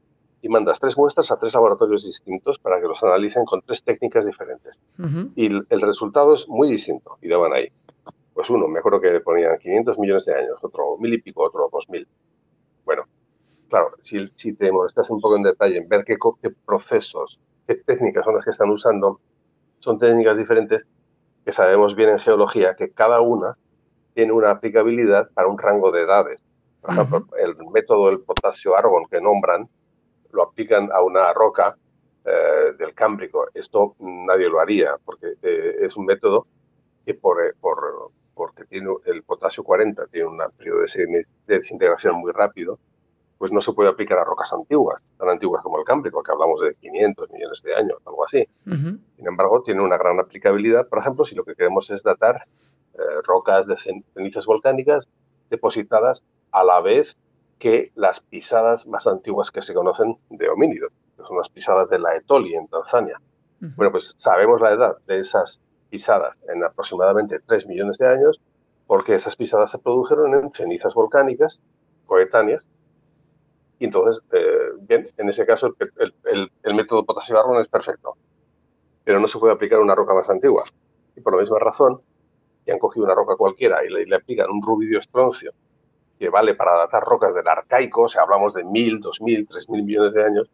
y 0.41 0.49
mandas 0.49 0.79
tres 0.79 0.97
muestras 0.97 1.31
a 1.31 1.37
tres 1.37 1.53
laboratorios 1.53 2.03
distintos 2.03 2.57
para 2.59 2.81
que 2.81 2.87
los 2.87 3.01
analicen 3.03 3.45
con 3.45 3.61
tres 3.61 3.83
técnicas 3.83 4.25
diferentes. 4.25 4.75
Y 5.35 5.45
el, 5.45 5.81
resultado 5.81 6.33
es 6.33 6.47
muy 6.47 6.69
distinto 6.69 7.17
y 7.21 7.27
daban 7.27 7.53
ahí. 7.53 7.67
Pues 8.33 8.49
uno, 8.49 8.67
me 8.67 8.79
acuerdo 8.79 8.99
que 8.99 9.19
ponían 9.21 9.57
500 9.59 9.99
millones 9.99 10.25
de 10.25 10.33
años, 10.33 10.57
otro 10.63 10.97
mil 10.97 11.13
y 11.13 11.21
pico, 11.21 11.43
otro 11.43 11.69
dos 11.71 11.87
mil. 11.89 12.07
Bueno, 12.85 13.03
claro, 13.69 13.91
si, 14.03 14.27
si 14.35 14.53
te 14.53 14.71
molestas 14.71 15.09
un 15.09 15.21
poco 15.21 15.35
en 15.35 15.43
detalle 15.43 15.77
en 15.77 15.87
ver 15.87 16.03
qué, 16.05 16.17
qué 16.41 16.49
procesos, 16.65 17.39
qué 17.67 17.75
técnicas 17.75 18.25
son 18.25 18.35
las 18.35 18.45
que 18.45 18.51
están 18.51 18.69
usando, 18.69 19.19
son 19.79 19.99
técnicas 19.99 20.37
diferentes 20.37 20.87
que 21.45 21.51
sabemos 21.51 21.95
bien 21.95 22.09
en 22.09 22.19
geología 22.19 22.75
que 22.75 22.91
cada 22.91 23.21
una 23.21 23.55
tiene 24.15 24.31
una 24.31 24.49
aplicabilidad 24.49 25.29
para 25.33 25.47
un 25.47 25.59
rango 25.59 25.91
de 25.91 26.01
edades. 26.01 26.43
Por 26.81 26.93
ejemplo, 26.93 27.27
el 27.37 27.55
método 27.71 28.07
del 28.07 28.21
potasio 28.21 28.75
argón 28.75 29.05
que 29.09 29.21
nombran 29.21 29.69
lo 30.31 30.43
aplican 30.43 30.91
a 30.91 31.01
una 31.01 31.31
roca 31.33 31.77
eh, 32.25 32.73
del 32.77 32.93
Cámbrico. 32.93 33.47
Esto 33.53 33.95
nadie 33.99 34.49
lo 34.49 34.59
haría 34.59 34.95
porque 35.05 35.33
eh, 35.41 35.75
es 35.81 35.95
un 35.95 36.05
método 36.05 36.47
que 37.05 37.13
por, 37.13 37.43
eh, 37.45 37.53
por, 37.59 38.11
porque 38.33 38.65
tiene 38.65 38.89
el 39.05 39.23
potasio 39.23 39.63
40 39.63 40.07
tiene 40.07 40.27
un 40.27 40.41
periodo 40.57 40.81
de 40.81 41.25
desintegración 41.45 42.15
muy 42.15 42.31
rápido, 42.31 42.79
pues 43.37 43.51
no 43.51 43.61
se 43.61 43.73
puede 43.73 43.89
aplicar 43.89 44.17
a 44.17 44.23
rocas 44.23 44.51
antiguas, 44.53 45.03
tan 45.17 45.29
antiguas 45.29 45.61
como 45.61 45.77
el 45.77 45.85
Cámbrico, 45.85 46.23
que 46.23 46.31
hablamos 46.31 46.61
de 46.61 46.75
500 46.75 47.31
millones 47.31 47.61
de 47.63 47.75
años, 47.75 47.97
algo 48.05 48.25
así. 48.25 48.47
Sin 48.65 49.27
embargo, 49.27 49.61
tiene 49.61 49.81
una 49.81 49.97
gran 49.97 50.19
aplicabilidad, 50.19 50.87
por 50.87 50.99
ejemplo, 50.99 51.25
si 51.25 51.35
lo 51.35 51.43
que 51.43 51.55
queremos 51.55 51.89
es 51.89 52.01
datar 52.03 52.45
rocas 53.25 53.67
de 53.67 53.75
cenizas 53.77 54.45
volcánicas 54.45 55.07
depositadas 55.49 56.23
a 56.51 56.63
la 56.63 56.79
vez 56.81 57.17
que 57.59 57.91
las 57.95 58.19
pisadas 58.19 58.87
más 58.87 59.07
antiguas 59.07 59.51
que 59.51 59.61
se 59.61 59.73
conocen 59.73 60.17
de 60.29 60.49
homínidos, 60.49 60.91
que 61.17 61.23
son 61.23 61.37
las 61.37 61.49
pisadas 61.49 61.89
de 61.89 61.99
la 61.99 62.15
Etoli 62.15 62.55
en 62.55 62.67
Tanzania. 62.67 63.19
Bueno, 63.59 63.91
pues 63.91 64.13
sabemos 64.17 64.61
la 64.61 64.71
edad 64.71 64.97
de 65.07 65.19
esas 65.19 65.59
pisadas 65.89 66.37
en 66.47 66.63
aproximadamente 66.63 67.39
3 67.45 67.67
millones 67.67 67.97
de 67.97 68.07
años, 68.07 68.39
porque 68.87 69.15
esas 69.15 69.35
pisadas 69.35 69.71
se 69.71 69.79
produjeron 69.79 70.35
en 70.35 70.53
cenizas 70.53 70.93
volcánicas 70.93 71.61
coetáneas. 72.05 72.67
Y 73.79 73.85
entonces, 73.85 74.23
eh, 74.31 74.71
bien, 74.81 75.07
en 75.17 75.29
ese 75.29 75.45
caso 75.45 75.75
el, 75.97 76.75
método 76.75 77.05
potasio 77.05 77.37
argón 77.37 77.61
es 77.61 77.67
perfecto, 77.67 78.15
pero 79.03 79.19
no 79.19 79.27
se 79.27 79.37
puede 79.37 79.53
aplicar 79.53 79.79
una 79.79 79.95
roca 79.95 80.13
más 80.13 80.29
antigua. 80.29 80.63
Y 81.15 81.21
por 81.21 81.35
la 81.35 81.41
misma 81.41 81.59
razón, 81.59 82.01
que 82.65 82.71
han 82.71 82.79
cogido 82.79 83.05
una 83.05 83.15
roca 83.15 83.35
cualquiera 83.35 83.83
y 83.85 83.89
le, 83.89 84.15
aplican 84.15 84.49
un 84.49 84.61
rubidio 84.61 84.99
estroncio 84.99 85.51
que 86.17 86.29
vale 86.29 86.55
para 86.55 86.73
datar 86.73 87.03
rocas 87.03 87.35
del 87.35 87.47
arcaico, 87.47 88.07
si 88.07 88.17
hablamos 88.17 88.53
de 88.53 88.63
mil, 88.63 89.01
dos 89.01 89.21
mil, 89.21 89.45
tres 89.47 89.69
mil 89.69 89.83
millones 89.83 90.13
de 90.13 90.23
años, 90.23 90.49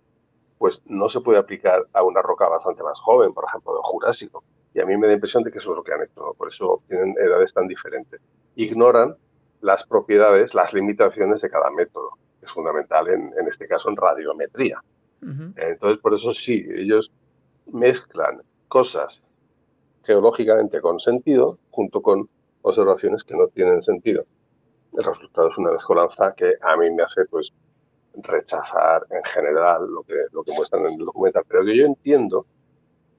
pues 0.58 0.82
no 0.86 1.08
se 1.10 1.22
puede 1.22 1.40
aplicar 1.40 1.86
a 1.94 2.04
una 2.04 2.22
roca 2.22 2.48
bastante 2.50 2.84
más 2.84 3.00
joven, 3.00 3.34
por 3.34 3.46
ejemplo, 3.46 3.74
del 3.74 3.82
Jurásico. 3.84 4.44
Y 4.74 4.80
a 4.80 4.86
mí 4.86 4.98
me 4.98 5.08
da 5.08 5.14
impresión 5.14 5.44
de 5.44 5.52
que 5.52 5.60
eso 5.60 5.72
es 5.72 5.78
lo 5.78 5.84
que 5.84 5.94
han 5.94 6.02
hecho, 6.02 6.34
por 6.38 6.48
eso 6.48 6.82
tienen 6.88 7.16
edades 7.20 7.54
tan 7.54 7.68
diferentes. 7.68 8.22
Ignoran 8.56 9.16
las 9.62 9.86
propiedades, 9.86 10.54
las 10.54 10.74
limitaciones 10.74 11.42
de 11.42 11.50
cada 11.50 11.70
método, 11.72 12.18
es 12.42 12.52
fundamental 12.52 13.08
en, 13.10 13.34
en 13.40 13.48
este 13.48 13.68
caso 13.68 13.90
en 13.90 13.96
radiometría. 13.96 14.82
Entonces, 15.22 16.00
por 16.00 16.16
eso 16.16 16.34
sí, 16.34 16.66
ellos 16.74 17.12
mezclan 17.72 18.42
cosas 18.68 19.22
geológicamente 20.04 20.82
con 20.82 21.00
sentido 21.00 21.60
junto 21.70 22.02
con 22.02 22.28
observaciones 22.64 23.24
que 23.24 23.36
no 23.36 23.48
tienen 23.48 23.84
sentido 23.84 24.26
el 24.94 25.04
resultado 25.04 25.50
es 25.50 25.58
una 25.58 25.72
mezcolanza 25.72 26.34
que 26.34 26.54
a 26.62 26.76
mí 26.78 26.90
me 26.92 27.04
hace 27.04 27.26
pues 27.26 27.52
rechazar 28.16 29.06
en 29.10 29.24
general 29.24 29.88
lo 29.90 30.04
que, 30.04 30.16
lo 30.32 30.44
que 30.44 30.52
muestran 30.52 30.86
en 30.86 31.00
el 31.00 31.06
documental. 31.06 31.44
Pero 31.48 31.64
que 31.64 31.78
yo 31.78 31.86
entiendo 31.86 32.46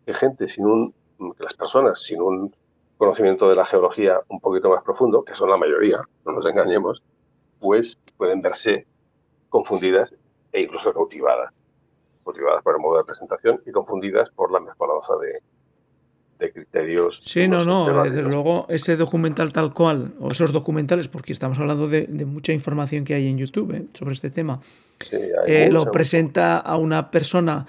que 0.04 0.14
gente 0.14 0.48
sin 0.48 0.66
un, 0.66 0.94
que 1.18 1.44
las 1.44 1.54
personas 1.54 2.02
sin 2.02 2.20
un 2.20 2.54
conocimiento 2.98 3.48
de 3.48 3.56
la 3.56 3.64
geología 3.64 4.20
un 4.28 4.40
poquito 4.40 4.70
más 4.70 4.82
profundo, 4.84 5.24
que 5.24 5.34
son 5.34 5.50
la 5.50 5.56
mayoría, 5.56 6.00
no 6.24 6.32
nos 6.32 6.46
engañemos, 6.46 7.02
pues 7.58 7.98
pueden 8.16 8.42
verse 8.42 8.86
confundidas 9.52 10.12
e 10.52 10.62
incluso 10.62 10.92
cautivadas. 10.92 11.52
Cautivadas 12.24 12.62
por 12.64 12.74
el 12.74 12.80
modo 12.80 12.98
de 12.98 13.04
presentación 13.04 13.60
y 13.66 13.70
confundidas 13.70 14.30
por 14.30 14.50
la 14.50 14.60
mezcolanza 14.60 15.14
de, 15.20 15.42
de 16.38 16.52
criterios. 16.52 17.20
Sí, 17.24 17.46
no, 17.46 17.64
no, 17.64 18.02
desde 18.02 18.22
luego 18.22 18.66
ese 18.68 18.96
documental 18.96 19.52
tal 19.52 19.72
cual, 19.74 20.14
o 20.20 20.30
esos 20.30 20.52
documentales, 20.52 21.06
porque 21.06 21.32
estamos 21.32 21.58
hablando 21.58 21.86
de, 21.86 22.06
mucha 22.24 22.52
información 22.52 23.04
que 23.04 23.14
hay 23.14 23.28
en 23.28 23.38
YouTube 23.38 23.74
¿eh? 23.74 23.84
sobre 23.94 24.14
este 24.14 24.30
tema, 24.30 24.60
eh, 25.46 25.68
lo 25.70 25.90
presenta 25.90 26.58
a 26.58 26.76
una 26.76 27.10
persona 27.10 27.66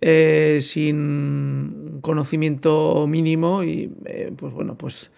eh, 0.00 0.58
sin 0.60 2.00
conocimiento 2.02 3.06
mínimo 3.06 3.62
y 3.62 3.88
pues 4.36 4.52
bueno, 4.52 4.74
pues, 4.76 5.10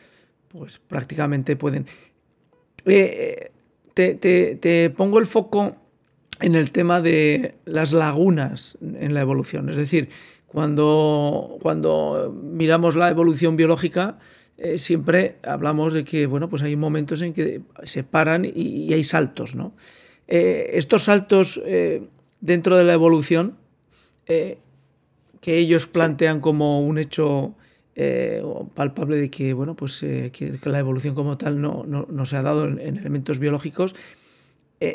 pues 0.48 0.78
prácticamente 0.78 1.56
pueden... 1.56 1.86
Te, 2.84 4.16
te, 4.16 4.56
te 4.56 4.90
pongo 4.90 5.20
el 5.20 5.26
foco 5.26 5.76
en 6.40 6.54
el 6.54 6.70
tema 6.70 7.00
de 7.00 7.54
las 7.64 7.92
lagunas 7.92 8.76
en 8.80 9.14
la 9.14 9.20
evolución, 9.20 9.68
es 9.68 9.76
decir, 9.76 10.08
cuando, 10.46 11.58
cuando 11.62 12.32
miramos 12.32 12.94
la 12.94 13.10
evolución 13.10 13.56
biológica, 13.56 14.18
eh, 14.56 14.78
siempre 14.78 15.36
hablamos 15.42 15.92
de 15.92 16.04
que 16.04 16.26
bueno, 16.26 16.48
pues 16.48 16.62
hay 16.62 16.76
momentos 16.76 17.22
en 17.22 17.32
que 17.32 17.62
se 17.82 18.04
paran 18.04 18.44
y, 18.44 18.92
hay 18.92 19.02
saltos. 19.02 19.56
¿no? 19.56 19.74
Eh, 20.28 20.70
estos 20.74 21.04
saltos 21.04 21.60
eh, 21.66 22.04
dentro 22.40 22.76
de 22.76 22.84
la 22.84 22.92
evolución, 22.92 23.56
que 24.26 25.58
ellos 25.58 25.86
plantean 25.86 26.40
como 26.40 26.80
un 26.86 26.96
hecho 26.98 27.54
palpable 28.72 29.16
de 29.16 29.28
que, 29.30 29.52
bueno, 29.52 29.76
pues, 29.76 30.02
la 30.02 30.78
evolución 30.78 31.14
como 31.14 31.36
tal 31.36 31.60
no, 31.60 31.84
no, 31.84 32.24
se 32.24 32.36
ha 32.36 32.42
dado 32.42 32.64
en 32.64 32.96
elementos 32.96 33.38
biológicos, 33.38 33.94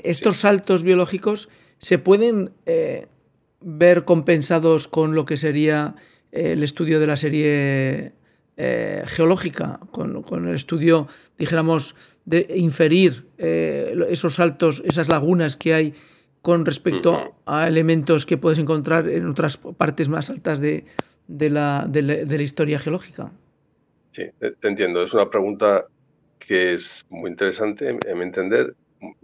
estos 0.03 0.38
saltos 0.38 0.84
biológicos 0.84 1.50
se 1.79 1.98
pueden 1.98 2.51
ver 3.62 4.05
compensados 4.05 4.88
con 4.88 5.15
lo 5.15 5.25
que 5.25 5.38
sería 5.38 5.96
eh, 6.31 6.53
el 6.53 6.63
estudio 6.63 7.00
de 7.00 7.08
la 7.08 7.17
serie 7.17 8.13
eh, 8.58 9.03
geológica, 9.05 9.79
con, 9.91 10.48
el 10.48 10.55
estudio, 10.55 11.08
dijéramos, 11.38 11.96
de 12.25 12.48
inferir 12.55 13.27
eh, 13.38 13.96
esos 14.10 14.36
saltos, 14.36 14.81
esas 14.86 15.10
lagunas 15.10 15.55
que 15.55 15.74
hay 15.74 15.93
con 16.41 16.65
respecto 16.65 17.36
a 17.46 17.67
elementos 17.67 18.25
que 18.25 18.38
puedes 18.38 18.60
encontrar 18.60 19.10
en 19.10 19.27
otras 19.27 19.58
partes 19.58 20.08
más 20.08 20.29
altas 20.29 20.62
de, 20.62 20.86
la, 21.27 21.86
de, 21.89 22.01
la, 22.01 22.41
historia 22.41 22.79
geológica. 22.79 23.31
Sí, 24.12 24.24
te 24.39 24.67
entiendo. 24.67 25.03
Es 25.03 25.13
una 25.13 25.29
pregunta 25.29 25.86
que 26.39 26.75
es 26.75 27.05
muy 27.10 27.29
interesante, 27.29 27.89
en 27.89 28.17
mi 28.17 28.24
entender, 28.24 28.74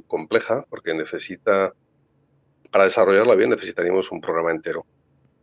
compleja, 0.07 0.65
porque 0.69 0.93
necesita 0.93 1.73
para 2.71 2.85
desarrollarla 2.85 3.35
bien 3.35 3.51
necesitaríamos 3.51 4.11
un 4.11 4.21
programa 4.21 4.51
entero. 4.51 4.85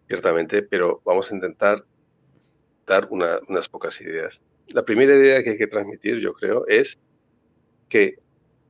ciertamente, 0.07 0.63
pero 0.63 1.01
vamos 1.05 1.31
a 1.31 1.35
intentar 1.35 1.83
dar 2.87 3.09
unas 3.11 3.69
pocas 3.71 3.99
ideas. 4.03 4.43
La 4.69 4.85
primera 4.85 5.15
idea 5.15 5.43
que 5.43 5.51
hay 5.51 5.57
que 5.57 5.67
transmitir, 5.67 6.19
yo 6.19 6.35
creo, 6.35 6.67
es 6.67 6.99
que 7.89 8.17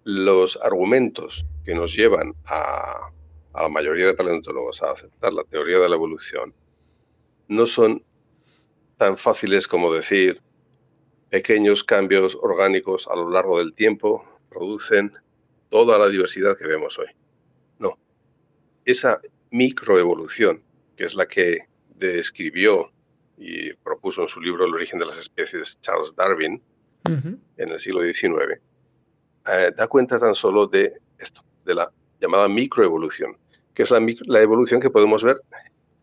los 0.05 0.57
argumentos 0.63 1.45
que 1.65 1.75
nos 1.75 1.97
llevan 1.97 2.35
a, 2.45 3.11
a 3.53 3.63
la 3.63 3.69
mayoría 3.69 4.07
de 4.07 4.15
paleontólogos 4.15 4.83
a 4.83 4.93
aceptar 4.93 5.33
la 5.33 5.45
teoría 5.45 5.79
de 5.79 5.89
la 5.89 5.97
evolución 5.97 6.55
no 7.49 7.67
son 7.67 8.05
tan 8.97 9.19
fáciles 9.19 9.67
como 9.67 9.93
decir 9.93 10.41
pequeños 11.31 11.83
cambios 11.83 12.39
orgánicos 12.41 13.09
a 13.09 13.17
lo 13.17 13.31
largo 13.31 13.59
del 13.59 13.75
tiempo 13.75 14.25
producen 14.49 15.13
toda 15.73 15.99
la 15.99 16.09
diversidad 16.09 16.57
que 16.57 16.67
vemos 16.67 16.99
hoy. 16.99 17.07
No. 17.79 17.99
Esa 18.85 19.23
microevolución, 19.51 20.63
que 20.95 21.05
es 21.05 21.15
la 21.15 21.27
que 21.27 21.61
describió 21.97 22.93
y 23.39 23.73
propuso 23.73 24.21
en 24.21 24.29
su 24.29 24.39
libro 24.43 24.67
El 24.67 24.75
origen 24.75 24.99
de 24.99 25.07
las 25.07 25.17
especies 25.17 25.81
Charles 25.81 26.15
Darwin 26.15 26.63
en 27.07 27.69
el 27.69 27.79
siglo 27.81 28.03
XIX, 28.03 28.61
eh, 29.47 29.73
da 29.75 29.89
cuenta 29.89 30.19
tan 30.19 30.35
solo 30.35 30.67
de 30.67 30.93
esto, 31.19 31.43
de 31.65 31.75
la 31.75 31.91
llamada 32.21 32.49
microevolución, 32.49 33.39
que 33.73 33.85
es 33.85 33.91
la, 33.91 34.01
la 34.27 34.43
evolución 34.43 34.79
que 34.79 34.91
podemos 34.91 35.25
ver 35.25 35.41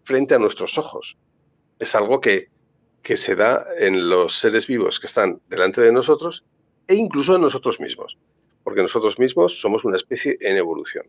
frente 0.03 0.33
a 0.33 0.39
nuestros 0.39 0.79
ojos. 0.79 1.15
Es 1.77 1.93
algo 1.93 2.19
que, 2.19 2.49
que 3.03 3.17
se 3.17 3.35
da 3.35 3.67
en 3.77 4.09
los 4.09 4.39
seres 4.39 4.65
vivos 4.65 4.99
que 4.99 5.05
están 5.05 5.39
delante 5.47 5.79
de 5.79 5.91
nosotros 5.91 6.43
e 6.87 6.95
incluso 6.95 7.35
en 7.35 7.43
nosotros 7.43 7.79
mismos, 7.79 8.17
porque 8.69 8.83
nosotros 8.83 9.17
mismos 9.17 9.59
somos 9.59 9.83
una 9.83 9.97
especie 9.97 10.37
en 10.41 10.55
evolución. 10.55 11.03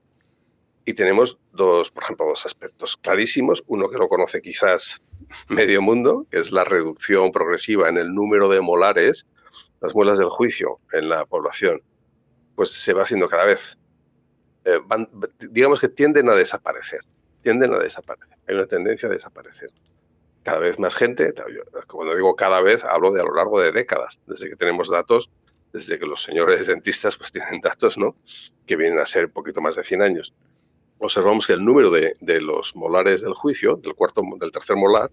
Y 0.87 0.95
tenemos 0.95 1.37
dos, 1.52 1.90
por 1.90 2.05
ejemplo, 2.05 2.25
dos 2.25 2.47
aspectos 2.47 2.97
clarísimos. 2.97 3.62
Uno 3.67 3.90
que 3.90 3.99
lo 3.99 4.09
conoce 4.09 4.40
quizás 4.40 4.99
medio 5.50 5.83
mundo, 5.83 6.26
que 6.31 6.38
es 6.38 6.52
la 6.52 6.64
reducción 6.64 7.31
progresiva 7.33 7.90
en 7.90 7.99
el 7.99 8.14
número 8.14 8.49
de 8.49 8.62
molares, 8.62 9.26
las 9.83 9.95
muelas 9.95 10.19
del 10.19 10.31
juicio 10.31 10.79
en 10.95 11.11
la 11.11 11.26
población, 11.26 11.83
pues 12.57 12.71
se 12.71 12.95
va 12.95 13.02
haciendo 13.02 13.29
cada 13.29 13.45
vez. 13.45 13.76
Eh, 14.64 14.79
digamos 15.50 15.81
que 15.81 15.88
tienden 15.88 16.31
a 16.31 16.35
desaparecer, 16.35 17.00
tienden 17.43 17.75
a 17.75 17.79
desaparecer. 17.79 18.38
Hay 18.49 18.55
una 18.55 18.67
tendencia 18.69 19.07
a 19.07 19.12
desaparecer. 19.12 19.69
Cada 20.45 20.61
vez 20.61 20.79
más 20.79 20.95
gente, 20.95 21.35
cuando 21.87 22.14
digo 22.14 22.35
cada 22.37 22.62
vez, 22.62 22.83
hablo 22.85 23.12
de 23.12 23.21
a 23.21 23.25
lo 23.25 23.35
largo 23.35 23.61
de 23.61 23.71
décadas, 23.71 24.19
desde 24.26 24.49
que 24.49 24.57
tenemos 24.57 24.88
datos, 24.88 25.29
desde 25.73 25.99
que 25.99 26.07
los 26.07 26.23
señores 26.23 26.67
dentistas 26.67 27.17
pues 27.17 27.33
tienen 27.33 27.61
datos, 27.61 27.97
¿no? 27.97 28.17
Que 28.67 28.77
vienen 28.77 28.99
a 28.99 29.07
ser 29.07 29.27
un 29.27 29.33
poquito 29.33 29.61
más 29.61 29.77
de 29.77 29.85
100 29.85 30.03
años 30.03 30.35
observamos 31.00 31.47
que 31.47 31.55
el 31.55 31.65
número 31.65 31.91
de, 31.91 32.41
los 32.41 32.77
molares 32.77 33.23
del 33.23 33.35
juicio, 33.35 33.77
del 33.77 33.95
cuarto, 33.95 34.23
del 34.39 34.53
tercer 34.53 34.77
molar, 34.77 35.11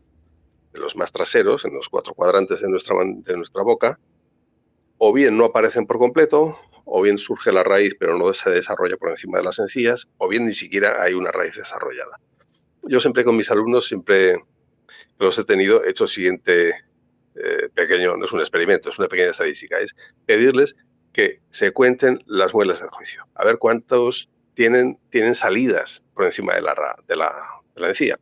de 0.74 0.80
los 0.80 0.96
más 0.96 1.12
traseros, 1.12 1.66
en 1.66 1.74
los 1.74 1.90
cuatro 1.90 2.14
cuadrantes 2.14 2.62
de 2.62 2.70
nuestra, 2.70 2.96
de 3.04 3.38
nuestra 3.38 3.64
boca, 3.64 3.98
o 4.98 5.14
bien 5.14 5.38
no 5.38 5.46
aparecen 5.46 5.88
por 5.88 5.98
completo, 5.98 6.60
o 6.84 7.02
bien 7.02 7.18
surge 7.18 7.52
la 7.52 7.64
raíz 7.64 7.96
pero 8.00 8.18
no 8.18 8.34
se 8.34 8.50
desarrolla 8.50 8.98
por 8.98 9.10
encima 9.10 9.38
de 9.40 9.46
las 9.46 9.60
encías, 9.60 10.08
o 10.18 10.28
bien 10.28 10.46
ni 10.46 10.54
siquiera 10.54 11.02
hay 11.02 11.14
una 11.14 11.32
raíz 11.32 11.56
desarrollada. 11.56 12.20
Yo 12.84 13.00
siempre 13.00 13.24
con 13.24 13.38
mis 13.38 13.50
alumnos, 13.50 13.88
siempre 13.88 14.44
los 15.20 15.40
he 15.40 15.46
tenido, 15.46 15.84
he 15.84 15.92
hecho 15.92 16.04
el 16.04 16.10
siguiente 16.10 16.76
eh, 17.44 17.70
pequeño, 17.74 18.18
no 18.18 18.26
es 18.26 18.32
un 18.32 18.40
experimento, 18.40 18.90
es 18.90 19.00
una 19.00 19.08
pequeña 19.08 19.32
estadística, 19.32 19.80
es 19.80 19.96
pedirles 20.26 20.76
que 21.14 21.42
se 21.50 21.72
cuenten 21.72 22.24
las 22.26 22.54
muelas 22.54 22.80
del 22.80 22.90
juicio, 22.90 23.26
a 23.36 23.46
ver 23.46 23.58
cuántos 23.58 24.30
tienen, 24.54 24.98
tienen 25.10 25.36
salidas 25.36 26.04
por 26.14 26.26
encima 26.26 26.56
de 26.56 26.62
la, 26.62 26.74
de, 27.08 27.16
de 27.16 27.82
la 27.82 27.90
encía. 27.90 28.20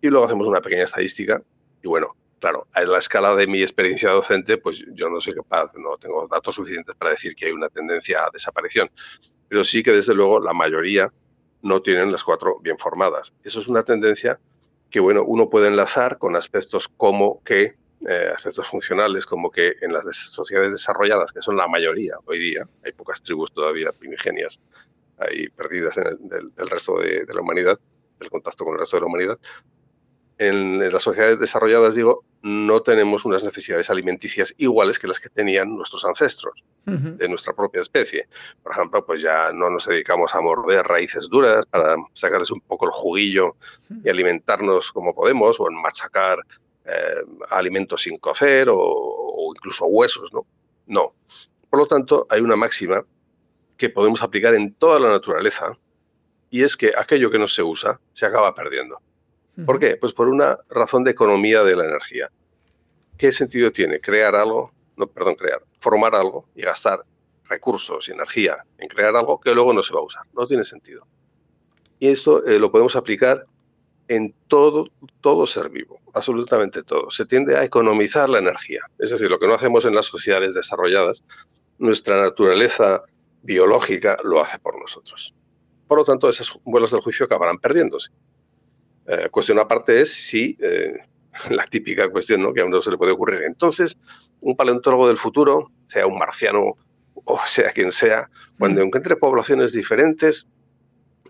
Y 0.00 0.08
luego 0.08 0.26
hacemos 0.26 0.46
una 0.46 0.60
pequeña 0.60 0.84
estadística 0.84 1.42
y 1.82 1.88
bueno, 1.88 2.14
claro, 2.38 2.66
a 2.72 2.82
la 2.82 2.98
escala 2.98 3.34
de 3.34 3.46
mi 3.46 3.62
experiencia 3.62 4.10
docente, 4.10 4.58
pues 4.58 4.84
yo 4.92 5.08
no 5.08 5.20
soy 5.20 5.34
capaz, 5.34 5.72
no 5.76 5.96
tengo 5.96 6.26
datos 6.28 6.54
suficientes 6.54 6.94
para 6.96 7.12
decir 7.12 7.34
que 7.34 7.46
hay 7.46 7.52
una 7.52 7.68
tendencia 7.68 8.24
a 8.24 8.30
desaparición, 8.32 8.90
pero 9.48 9.64
sí 9.64 9.82
que 9.82 9.92
desde 9.92 10.14
luego 10.14 10.40
la 10.40 10.52
mayoría 10.52 11.12
no 11.62 11.82
tienen 11.82 12.12
las 12.12 12.22
cuatro 12.22 12.58
bien 12.60 12.78
formadas. 12.78 13.32
Eso 13.42 13.60
es 13.60 13.68
una 13.68 13.82
tendencia 13.82 14.38
que, 14.90 15.00
bueno, 15.00 15.24
uno 15.24 15.50
puede 15.50 15.68
enlazar 15.68 16.18
con 16.18 16.36
aspectos 16.36 16.88
como 16.96 17.42
que, 17.44 17.74
eh, 18.06 18.30
aspectos 18.34 18.68
funcionales, 18.68 19.26
como 19.26 19.50
que 19.50 19.74
en 19.80 19.92
las 19.92 20.04
sociedades 20.16 20.72
desarrolladas, 20.72 21.32
que 21.32 21.42
son 21.42 21.56
la 21.56 21.66
mayoría 21.66 22.14
hoy 22.26 22.38
día, 22.38 22.68
hay 22.84 22.92
pocas 22.92 23.20
tribus 23.22 23.52
todavía 23.52 23.90
primigenias 23.92 24.60
ahí 25.18 25.48
perdidas 25.48 25.96
en 25.96 26.06
el, 26.06 26.54
del, 26.54 26.70
resto 26.70 26.98
de, 26.98 27.26
la 27.26 27.40
humanidad, 27.40 27.78
del 28.20 28.30
contacto 28.30 28.64
con 28.64 28.74
el 28.74 28.80
resto 28.80 28.96
de 28.96 29.00
la 29.00 29.06
humanidad. 29.06 29.38
En, 30.38 30.92
las 30.92 31.02
sociedades 31.02 31.40
desarrolladas, 31.40 31.96
digo, 31.96 32.24
no 32.42 32.82
tenemos 32.82 33.24
unas 33.24 33.42
necesidades 33.42 33.90
alimenticias 33.90 34.54
iguales 34.58 35.00
que 35.00 35.08
las 35.08 35.18
que 35.18 35.28
tenían 35.28 35.76
nuestros 35.76 36.04
ancestros 36.04 36.62
de 36.84 37.28
nuestra 37.28 37.52
propia 37.52 37.82
especie. 37.82 38.28
Por 38.62 38.72
ejemplo, 38.72 39.04
pues 39.04 39.20
ya 39.20 39.52
no 39.52 39.68
nos 39.68 39.86
dedicamos 39.86 40.34
a 40.34 40.40
morder 40.40 40.86
raíces 40.86 41.28
duras 41.28 41.66
para 41.66 41.96
sacarles 42.14 42.50
un 42.50 42.62
poco 42.62 42.86
el 42.86 42.92
juguillo 42.92 43.56
y 44.04 44.08
alimentarnos 44.08 44.90
como 44.92 45.14
podemos, 45.14 45.60
o 45.60 45.68
en 45.68 45.74
machacar 45.74 46.38
eh, 46.88 47.22
alimentos 47.50 48.02
sin 48.02 48.18
cocer 48.18 48.68
o, 48.68 48.78
o 48.78 49.52
incluso 49.54 49.86
huesos, 49.86 50.32
¿no? 50.32 50.46
No. 50.86 51.14
Por 51.68 51.80
lo 51.80 51.86
tanto, 51.86 52.26
hay 52.30 52.40
una 52.40 52.56
máxima 52.56 53.04
que 53.76 53.90
podemos 53.90 54.22
aplicar 54.22 54.54
en 54.54 54.74
toda 54.74 54.98
la 54.98 55.10
naturaleza 55.10 55.76
y 56.50 56.62
es 56.62 56.76
que 56.76 56.92
aquello 56.96 57.30
que 57.30 57.38
no 57.38 57.48
se 57.48 57.62
usa 57.62 58.00
se 58.12 58.26
acaba 58.26 58.54
perdiendo. 58.54 59.00
¿Por 59.66 59.80
qué? 59.80 59.96
Pues 59.96 60.12
por 60.12 60.28
una 60.28 60.56
razón 60.68 61.02
de 61.02 61.10
economía 61.10 61.64
de 61.64 61.74
la 61.74 61.84
energía. 61.84 62.30
¿Qué 63.16 63.32
sentido 63.32 63.72
tiene 63.72 64.00
crear 64.00 64.36
algo, 64.36 64.72
no, 64.96 65.08
perdón, 65.08 65.34
crear, 65.34 65.60
formar 65.80 66.14
algo 66.14 66.46
y 66.54 66.62
gastar 66.62 67.00
recursos 67.48 68.08
y 68.08 68.12
energía 68.12 68.58
en 68.78 68.88
crear 68.88 69.16
algo 69.16 69.40
que 69.40 69.52
luego 69.52 69.72
no 69.72 69.82
se 69.82 69.92
va 69.92 70.00
a 70.00 70.04
usar? 70.04 70.22
No 70.32 70.46
tiene 70.46 70.64
sentido. 70.64 71.06
Y 71.98 72.08
esto 72.08 72.46
eh, 72.46 72.60
lo 72.60 72.70
podemos 72.70 72.94
aplicar 72.94 73.46
en 74.08 74.34
todo, 74.48 74.88
todo 75.20 75.46
ser 75.46 75.68
vivo, 75.68 76.00
absolutamente 76.14 76.82
todo. 76.82 77.10
Se 77.10 77.26
tiende 77.26 77.56
a 77.56 77.64
economizar 77.64 78.28
la 78.28 78.38
energía. 78.38 78.80
Es 78.98 79.10
decir, 79.10 79.30
lo 79.30 79.38
que 79.38 79.46
no 79.46 79.54
hacemos 79.54 79.84
en 79.84 79.94
las 79.94 80.06
sociedades 80.06 80.54
desarrolladas, 80.54 81.22
nuestra 81.78 82.20
naturaleza 82.20 83.02
biológica 83.42 84.18
lo 84.24 84.42
hace 84.42 84.58
por 84.58 84.80
nosotros. 84.80 85.34
Por 85.86 85.98
lo 85.98 86.04
tanto, 86.04 86.28
esas 86.28 86.58
vuelos 86.64 86.90
del 86.90 87.00
juicio 87.00 87.26
acabarán 87.26 87.58
perdiéndose. 87.58 88.10
Eh, 89.06 89.28
cuestión 89.30 89.58
aparte 89.58 90.00
es 90.00 90.12
si, 90.12 90.56
eh, 90.60 90.98
la 91.50 91.64
típica 91.64 92.10
cuestión 92.10 92.42
¿no? 92.42 92.52
que 92.52 92.62
a 92.62 92.64
uno 92.64 92.82
se 92.82 92.90
le 92.90 92.98
puede 92.98 93.12
ocurrir, 93.12 93.42
entonces, 93.42 93.96
un 94.40 94.56
paleontólogo 94.56 95.08
del 95.08 95.18
futuro, 95.18 95.70
sea 95.86 96.06
un 96.06 96.18
marciano 96.18 96.74
o 97.24 97.40
sea 97.46 97.72
quien 97.72 97.90
sea, 97.90 98.30
cuando 98.58 98.80
encuentre 98.80 99.16
poblaciones 99.16 99.72
diferentes, 99.72 100.46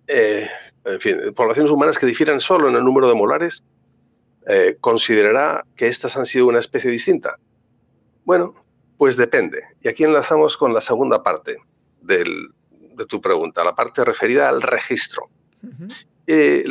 eh, 0.06 0.48
en 0.92 1.00
fin, 1.00 1.16
poblaciones 1.34 1.70
humanas 1.70 1.98
que 1.98 2.06
difieran 2.06 2.40
solo 2.40 2.68
en 2.68 2.76
el 2.76 2.84
número 2.84 3.08
de 3.08 3.14
molares, 3.14 3.62
considerará 4.80 5.64
que 5.76 5.88
estas 5.88 6.16
han 6.16 6.24
sido 6.24 6.46
una 6.46 6.58
especie 6.58 6.90
distinta. 6.90 7.36
Bueno, 8.24 8.54
pues 8.96 9.16
depende. 9.16 9.62
Y 9.82 9.88
aquí 9.88 10.04
enlazamos 10.04 10.56
con 10.56 10.74
la 10.74 10.80
segunda 10.80 11.22
parte 11.22 11.56
de 12.00 12.24
tu 13.08 13.20
pregunta, 13.20 13.64
la 13.64 13.74
parte 13.74 14.04
referida 14.04 14.48
al 14.48 14.62
registro. 14.62 15.28
Eh, 16.26 16.64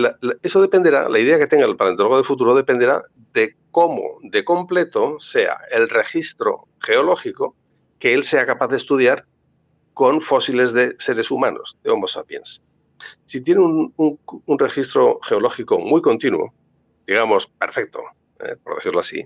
eso 0.43 0.62
dependerá, 0.62 1.10
la 1.10 1.17
idea 1.17 1.39
que 1.39 1.47
tenga 1.47 1.65
el 1.65 1.75
paleontólogo 1.75 2.17
del 2.17 2.25
futuro 2.25 2.53
dependerá 2.53 3.03
de 3.34 3.56
cómo 3.71 4.19
de 4.21 4.45
completo 4.45 5.19
sea 5.19 5.58
el 5.71 5.89
registro 5.89 6.67
geológico 6.80 7.56
que 7.97 8.13
él 8.13 8.23
sea 8.23 8.45
capaz 8.45 8.67
de 8.67 8.77
estudiar 8.77 9.25
con 9.95 10.21
fósiles 10.21 10.73
de 10.73 10.95
seres 10.99 11.32
humanos, 11.32 11.75
de 11.84 11.89
Homo 11.89 12.08
sapiens. 12.08 12.62
Si 13.25 13.41
tiene 13.41 13.62
un, 13.62 14.60
registro 14.60 15.19
geológico 15.23 15.79
muy 15.79 16.01
continuo, 16.01 16.53
digamos 17.05 17.47
perfecto, 17.47 18.01
eh, 18.39 18.55
por 18.63 18.75
decirlo 18.75 18.99
así, 18.99 19.25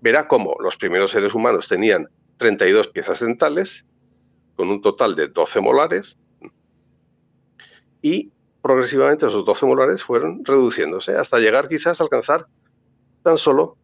verá 0.00 0.28
cómo 0.28 0.56
los 0.60 0.76
primeros 0.76 1.12
seres 1.12 1.34
humanos 1.34 1.68
tenían 1.68 2.08
32 2.38 2.88
piezas 2.88 3.20
dentales 3.20 3.84
con 4.56 4.68
un 4.68 4.82
total 4.82 5.16
de 5.16 5.28
12 5.28 5.60
molares 5.60 6.18
y 8.02 8.30
progresivamente 8.62 9.26
esos 9.26 9.44
12 9.44 9.66
molares 9.66 10.04
fueron 10.04 10.44
reduciéndose 10.44 11.16
hasta 11.16 11.38
llegar 11.38 11.68
quizás 11.68 12.00
a 12.00 12.04
alcanzar 12.04 12.46
tan 13.22 13.38
solo 13.38 13.76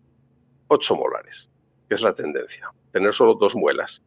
8 0.68 0.96
molares, 0.96 1.50
que 1.88 1.94
es 1.94 2.02
la 2.02 2.14
tendencia, 2.14 2.70
tener 2.92 3.14
solo 3.14 3.34
dos 3.34 3.54
muelas. 3.54 4.02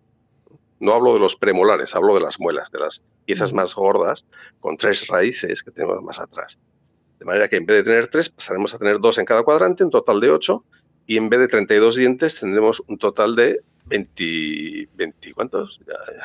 No 0.80 0.94
hablo 0.94 1.14
de 1.14 1.20
los 1.20 1.36
premolares, 1.36 1.96
hablo 1.96 2.16
de 2.16 2.22
las 2.22 2.40
muelas, 2.40 2.72
de 2.72 2.80
las 2.80 3.02
piezas 3.26 3.54
más 3.54 3.74
gordas, 3.76 4.26
con 4.60 4.78
tres 4.78 5.08
raíces 5.08 5.64
que 5.64 5.72
tenemos 5.72 6.02
más 6.04 6.20
atrás. 6.20 6.58
De 7.20 7.26
manera 7.26 7.48
que 7.48 7.56
en 7.58 7.66
vez 7.66 7.78
de 7.78 7.84
tener 7.84 8.10
tres, 8.10 8.30
pasaremos 8.30 8.74
a 8.74 8.78
tener 8.78 9.00
dos 9.00 9.18
en 9.18 9.26
cada 9.26 9.44
cuadrante, 9.44 9.84
un 9.84 9.90
total 9.90 10.20
de 10.20 10.32
8, 10.32 10.64
y 11.08 11.18
en 11.18 11.30
vez 11.30 11.40
de 11.40 11.48
32 11.48 11.96
dientes 11.96 12.40
tendremos 12.40 12.82
un 12.88 12.98
total 12.98 13.36
de 13.36 13.62
20, 13.86 14.90
20 14.96 15.34
¿cuántos? 15.34 15.80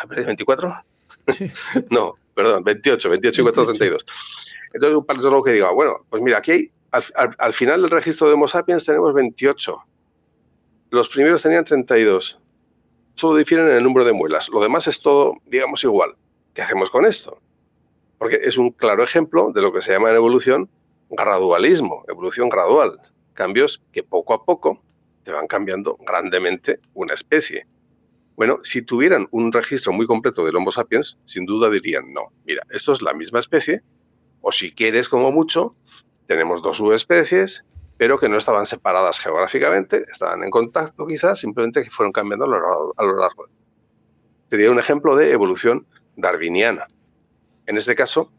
¿24? 0.08 0.82
no, 1.90 2.14
perdón, 2.34 2.64
28, 2.64 3.08
28 3.10 3.40
y 3.40 3.44
4, 3.44 3.64
32. 3.66 4.06
Entonces 4.72 4.96
un 4.96 5.06
paleontólogo 5.06 5.44
que 5.44 5.52
diga, 5.52 5.70
bueno, 5.70 5.98
pues 6.08 6.22
mira, 6.22 6.38
aquí 6.38 6.50
hay 6.50 6.70
al, 6.92 7.52
final 7.54 7.82
del 7.82 7.90
registro 7.90 8.26
de 8.28 8.34
Homo 8.34 8.48
sapiens 8.48 8.84
tenemos 8.84 9.14
28. 9.14 9.76
Los 10.90 11.08
primeros 11.08 11.42
tenían 11.42 11.64
32. 11.64 12.38
Solo 13.14 13.37
difieren 13.37 13.68
en 13.68 13.77
el 13.77 13.85
número 13.85 14.05
de 14.05 14.12
muelas. 14.12 14.49
Lo 14.49 14.61
demás 14.61 14.87
es 14.88 15.01
todo, 15.01 15.35
digamos, 15.46 15.85
igual. 15.85 16.14
¿Qué 16.55 16.62
hacemos 16.62 16.90
con 16.90 17.07
esto? 17.07 17.38
Porque 18.18 18.40
es 18.42 18.59
un 18.59 18.70
claro 18.70 19.05
ejemplo 19.05 19.53
de 19.53 19.62
lo 19.62 19.73
que 19.73 19.83
se 19.83 19.92
llama 19.92 20.11
en 20.11 20.16
evolución 20.16 20.68
gradualismo, 21.11 22.05
evolución 22.09 22.49
gradual. 22.49 22.99
Cambios 23.35 23.83
que 23.92 24.03
poco 24.03 24.35
a 24.35 24.44
poco 24.44 24.83
te 25.25 25.33
van 25.33 25.46
cambiando 25.46 25.96
grandemente 26.07 26.81
una 26.94 27.14
especie. 27.14 27.66
Bueno, 28.37 28.61
si 28.62 28.83
tuvieran 28.83 29.29
un 29.33 29.53
registro 29.53 29.92
muy 29.92 30.07
completo 30.07 30.44
del 30.44 30.57
Homo 30.57 30.73
sapiens, 30.73 31.18
sin 31.27 31.44
duda 31.44 31.68
dirían, 31.68 32.12
no, 32.12 32.33
mira, 32.46 32.62
esto 32.70 32.92
es 32.92 33.03
la 33.03 33.12
misma 33.12 33.40
especie, 33.40 33.83
o 34.40 34.51
si 34.51 34.73
quieres 34.73 35.09
como 35.09 35.31
mucho, 35.31 35.75
tenemos 36.27 36.62
dos 36.62 36.79
subespecies, 36.79 37.62
pero 38.00 38.18
que 38.18 38.30
no 38.30 38.38
estaban 38.38 38.64
separadas 38.64 39.20
geográficamente, 39.20 40.06
estaban 40.10 40.42
en 40.42 40.48
contacto 40.48 41.06
quizás, 41.06 41.38
simplemente 41.38 41.84
que 41.84 41.90
fueron 41.90 42.12
cambiando 42.12 42.46
a 42.96 43.04
lo 43.04 43.16
largo. 43.18 43.44
Sería 44.48 44.70
un 44.70 44.78
ejemplo 44.78 45.16
de 45.16 45.32
evolución 45.32 45.86
darwiniana. 46.16 46.86
En 47.66 47.76
este 47.76 47.94
caso, 47.94 48.32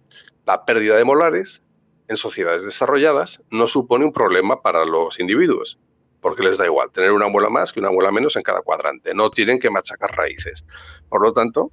la 0.48 0.66
pérdida 0.66 0.98
de 0.98 1.06
molares 1.06 1.62
en 2.08 2.18
sociedades 2.18 2.64
desarrolladas 2.64 3.40
no 3.52 3.68
supone 3.68 4.04
un 4.04 4.12
problema 4.12 4.64
para 4.64 4.84
los 4.84 5.20
individuos, 5.20 5.78
porque 6.22 6.42
les 6.42 6.58
da 6.58 6.66
igual 6.66 6.90
tener 6.92 7.12
una 7.12 7.28
muela 7.28 7.50
más 7.50 7.72
que 7.72 7.82
una 7.82 7.92
muela 7.92 8.12
menos 8.12 8.36
en 8.38 8.42
cada 8.42 8.64
cuadrante. 8.64 9.14
No 9.14 9.30
tienen 9.30 9.60
que 9.60 9.70
machacar 9.70 10.10
raíces. 10.18 10.66
Por 11.08 11.22
lo 11.22 11.34
tanto, 11.34 11.70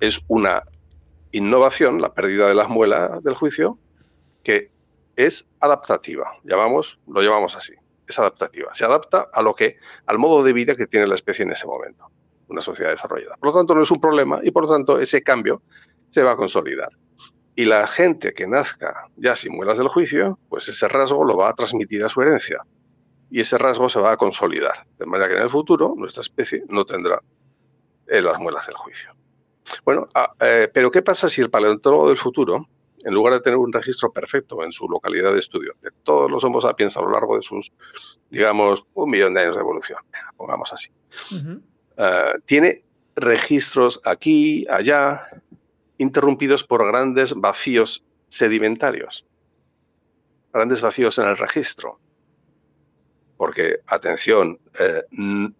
es 0.00 0.20
una 0.28 0.62
innovación, 1.32 2.02
la 2.02 2.12
pérdida 2.12 2.48
de 2.48 2.54
las 2.54 2.68
muelas 2.68 3.24
del 3.24 3.34
juicio, 3.34 3.78
que 4.42 4.76
es 5.18 5.44
adaptativa. 5.58 6.32
Llamamos, 6.44 6.96
lo 7.08 7.20
llamamos 7.20 7.56
así. 7.56 7.74
Es 8.06 8.18
adaptativa. 8.20 8.72
Se 8.74 8.84
adapta 8.84 9.28
a 9.32 9.42
lo 9.42 9.52
que, 9.52 9.76
al 10.06 10.16
modo 10.16 10.44
de 10.44 10.52
vida 10.52 10.76
que 10.76 10.86
tiene 10.86 11.08
la 11.08 11.16
especie 11.16 11.44
en 11.44 11.50
ese 11.50 11.66
momento, 11.66 12.06
una 12.46 12.62
sociedad 12.62 12.92
desarrollada. 12.92 13.34
Por 13.36 13.48
lo 13.48 13.54
tanto, 13.54 13.74
no 13.74 13.82
es 13.82 13.90
un 13.90 14.00
problema 14.00 14.38
y 14.44 14.52
por 14.52 14.62
lo 14.62 14.68
tanto 14.70 15.00
ese 15.00 15.22
cambio 15.24 15.60
se 16.10 16.22
va 16.22 16.32
a 16.32 16.36
consolidar. 16.36 16.90
Y 17.56 17.64
la 17.64 17.88
gente 17.88 18.32
que 18.32 18.46
nazca 18.46 19.08
ya 19.16 19.34
sin 19.34 19.56
muelas 19.56 19.78
del 19.78 19.88
juicio, 19.88 20.38
pues 20.48 20.68
ese 20.68 20.86
rasgo 20.86 21.24
lo 21.24 21.36
va 21.36 21.50
a 21.50 21.54
transmitir 21.54 22.04
a 22.04 22.08
su 22.08 22.22
herencia. 22.22 22.62
Y 23.28 23.40
ese 23.40 23.58
rasgo 23.58 23.88
se 23.88 23.98
va 23.98 24.12
a 24.12 24.16
consolidar. 24.16 24.86
De 25.00 25.04
manera 25.04 25.28
que 25.28 25.36
en 25.36 25.42
el 25.42 25.50
futuro 25.50 25.94
nuestra 25.96 26.20
especie 26.20 26.62
no 26.68 26.84
tendrá 26.84 27.20
eh, 28.06 28.22
las 28.22 28.38
muelas 28.38 28.64
del 28.68 28.76
juicio. 28.76 29.12
Bueno, 29.84 30.08
ah, 30.14 30.32
eh, 30.38 30.70
pero 30.72 30.92
¿qué 30.92 31.02
pasa 31.02 31.28
si 31.28 31.40
el 31.40 31.50
paleontólogo 31.50 32.08
del 32.08 32.18
futuro 32.18 32.68
en 33.04 33.14
lugar 33.14 33.34
de 33.34 33.40
tener 33.40 33.56
un 33.56 33.72
registro 33.72 34.12
perfecto 34.12 34.62
en 34.62 34.72
su 34.72 34.88
localidad 34.88 35.32
de 35.32 35.40
estudio 35.40 35.74
de 35.82 35.90
todos 36.02 36.30
los 36.30 36.42
Homo 36.44 36.60
sapiens 36.60 36.96
a 36.96 37.00
lo 37.00 37.10
largo 37.10 37.36
de 37.36 37.42
sus, 37.42 37.72
digamos, 38.30 38.84
un 38.94 39.10
millón 39.10 39.34
de 39.34 39.42
años 39.42 39.56
de 39.56 39.62
evolución, 39.62 40.00
pongamos 40.36 40.72
así, 40.72 40.90
eh, 41.96 42.32
tiene 42.46 42.84
registros 43.16 44.00
aquí, 44.04 44.66
allá, 44.68 45.28
interrumpidos 45.98 46.64
por 46.64 46.86
grandes 46.86 47.34
vacíos 47.34 48.04
sedimentarios, 48.28 49.24
grandes 50.52 50.80
vacíos 50.80 51.18
en 51.18 51.26
el 51.26 51.36
registro. 51.36 51.98
Porque, 53.36 53.78
atención, 53.86 54.58
eh, 54.78 55.02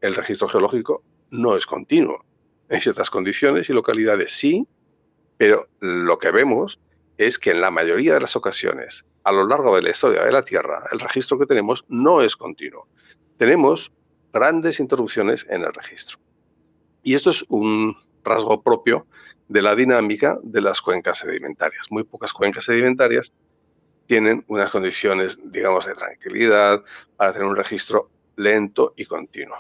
el 0.01 0.15
registro 0.15 0.49
geológico 0.49 1.03
no 1.31 1.57
es 1.57 1.67
continuo. 1.67 2.25
En 2.69 2.81
ciertas 2.81 3.09
condiciones 3.09 3.71
y 3.71 3.73
localidades 3.73 4.33
sí, 4.33 4.67
pero 5.37 5.69
lo 5.81 6.19
que 6.19 6.31
vemos 6.31 6.79
es 7.19 7.39
que 7.39 7.51
en 7.51 7.61
la 7.61 7.71
mayoría 7.71 8.15
de 8.15 8.21
las 8.21 8.37
ocasiones, 8.37 9.05
a 9.25 9.33
lo 9.33 9.47
largo 9.47 9.75
de 9.75 9.83
la 9.83 9.91
historia 9.91 10.25
de 10.25 10.33
la 10.33 10.45
Tierra, 10.45 10.85
el 10.93 11.01
registro 11.01 11.39
que 11.39 11.47
tenemos 11.47 11.85
no 11.89 12.23
es 12.23 12.37
continuo. 12.37 12.87
Tenemos 13.37 13.93
grandes 14.33 14.79
interrupciones 14.79 15.45
en 15.51 15.63
el 15.65 15.75
registro. 15.75 16.19
Y 17.03 17.15
esto 17.15 17.31
es 17.31 17.45
un 17.49 17.97
rasgo 18.23 18.63
propio 18.63 19.07
de 19.49 19.63
la 19.63 19.75
dinámica 19.75 20.39
de 20.43 20.61
las 20.61 20.81
cuencas 20.81 21.19
sedimentarias. 21.19 21.91
Muy 21.91 22.05
pocas 22.05 22.33
cuencas 22.33 22.65
sedimentarias 22.65 23.33
tienen 24.07 24.45
unas 24.47 24.71
condiciones, 24.71 25.39
digamos, 25.43 25.87
de 25.87 25.95
tranquilidad 25.95 26.83
para 27.17 27.33
tener 27.33 27.49
un 27.49 27.57
registro 27.57 28.11
lento 28.37 28.95
y 28.97 29.07
continuo. 29.07 29.59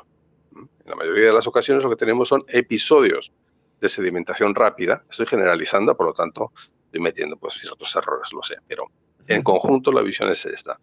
En 0.54 0.90
la 0.90 0.94
mayoría 0.94 1.26
de 1.26 1.32
las 1.32 1.46
ocasiones 1.46 1.82
lo 1.82 1.90
que 1.90 1.96
tenemos 1.96 2.28
son 2.28 2.44
episodios 2.48 3.32
de 3.80 3.88
sedimentación 3.88 4.54
rápida. 4.54 5.02
Estoy 5.10 5.26
generalizando, 5.26 5.96
por 5.96 6.06
lo 6.06 6.12
tanto, 6.12 6.52
estoy 6.88 7.00
metiendo 7.02 7.36
pues 7.36 7.54
ciertos 7.54 7.94
errores, 7.94 8.32
lo 8.32 8.42
sé, 8.42 8.56
pero 8.66 8.86
en 9.26 9.42
conjunto 9.42 9.92
la 9.92 10.00
visión 10.00 10.30
es 10.30 10.46
esta. 10.46 10.80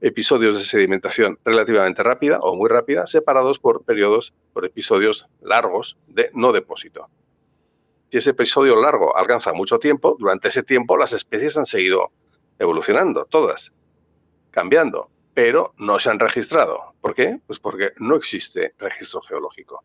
Episodios 0.00 0.54
de 0.54 0.62
sedimentación 0.62 1.36
relativamente 1.44 2.04
rápida 2.04 2.38
o 2.40 2.54
muy 2.54 2.68
rápida, 2.68 3.08
separados 3.08 3.58
por 3.58 3.84
periodos, 3.84 4.32
por 4.52 4.64
episodios 4.64 5.26
largos 5.42 5.98
de 6.06 6.30
no 6.32 6.52
depósito. 6.52 7.08
Si 8.08 8.18
ese 8.18 8.30
episodio 8.30 8.76
largo 8.76 9.16
alcanza 9.16 9.52
mucho 9.52 9.80
tiempo, 9.80 10.16
durante 10.16 10.46
ese 10.46 10.62
tiempo 10.62 10.96
las 10.96 11.12
especies 11.12 11.58
han 11.58 11.66
seguido 11.66 12.12
evolucionando, 12.60 13.24
todas, 13.24 13.72
cambiando, 14.52 15.10
pero 15.34 15.74
no 15.76 15.98
se 15.98 16.08
han 16.08 16.20
registrado. 16.20 16.94
¿Por 17.00 17.16
qué? 17.16 17.40
Pues 17.48 17.58
porque 17.58 17.90
no 17.98 18.14
existe 18.14 18.74
registro 18.78 19.20
geológico. 19.22 19.82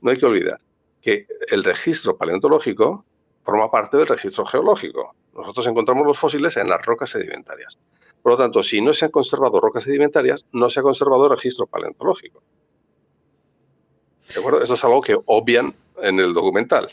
No 0.00 0.10
hay 0.10 0.18
que 0.18 0.26
olvidar 0.26 0.60
que 1.00 1.28
el 1.46 1.62
registro 1.62 2.16
paleontológico 2.16 3.04
forma 3.46 3.70
parte 3.70 3.96
del 3.96 4.08
registro 4.08 4.44
geológico. 4.44 5.14
Nosotros 5.34 5.66
encontramos 5.68 6.04
los 6.04 6.18
fósiles 6.18 6.56
en 6.56 6.68
las 6.68 6.84
rocas 6.84 7.10
sedimentarias. 7.10 7.78
Por 8.20 8.32
lo 8.32 8.38
tanto, 8.38 8.62
si 8.62 8.80
no 8.80 8.92
se 8.92 9.04
han 9.04 9.12
conservado 9.12 9.60
rocas 9.60 9.84
sedimentarias, 9.84 10.44
no 10.52 10.68
se 10.68 10.80
ha 10.80 10.82
conservado 10.82 11.28
registro 11.28 11.66
paleontológico. 11.66 12.42
¿De 14.34 14.40
acuerdo? 14.40 14.62
Eso 14.62 14.74
es 14.74 14.84
algo 14.84 15.00
que 15.00 15.16
obvian 15.26 15.72
en 16.02 16.18
el 16.18 16.34
documental. 16.34 16.90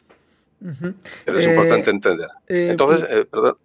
Pero 1.26 1.40
es 1.40 1.48
importante 1.48 1.90
eh, 1.90 1.94
entender. 1.94 2.28
Eh, 2.48 2.68
Entonces, 2.70 3.06
eh, 3.10 3.26
perdón, 3.26 3.58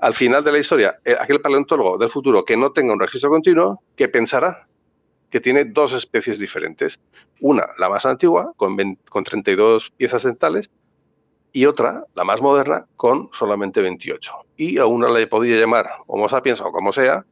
al 0.00 0.14
final 0.14 0.42
de 0.42 0.52
la 0.52 0.58
historia, 0.58 0.98
aquel 1.20 1.40
paleontólogo 1.40 1.96
del 1.96 2.10
futuro 2.10 2.44
que 2.44 2.56
no 2.56 2.72
tenga 2.72 2.92
un 2.92 3.00
registro 3.00 3.30
continuo, 3.30 3.80
¿qué 3.96 4.08
pensará? 4.08 4.66
Que 5.30 5.40
tiene 5.40 5.64
dos 5.66 5.92
especies 5.92 6.38
diferentes. 6.38 6.98
Una, 7.40 7.68
la 7.78 7.88
más 7.88 8.04
antigua, 8.04 8.52
con, 8.56 8.76
con 9.08 9.24
32 9.24 9.92
piezas 9.96 10.24
dentales, 10.24 10.68
y 11.54 11.66
otra, 11.66 12.04
la 12.14 12.24
más 12.24 12.42
moderna, 12.42 12.84
con 12.96 13.30
solamente 13.32 13.80
28. 13.80 14.32
Y 14.56 14.78
a 14.78 14.86
una 14.86 15.08
le 15.08 15.28
podía 15.28 15.56
llamar 15.56 15.88
Homo 16.08 16.28
sapiens 16.28 16.60
o 16.60 16.72
como 16.72 16.92
sea, 16.92 17.24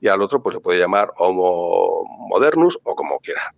y 0.00 0.06
al 0.06 0.22
otro 0.22 0.40
pues 0.40 0.54
le 0.54 0.60
puede 0.60 0.78
llamar 0.78 1.12
Homo 1.18 2.04
modernus 2.30 2.78
o 2.84 2.94
como 2.94 3.18
quiera. 3.18 3.52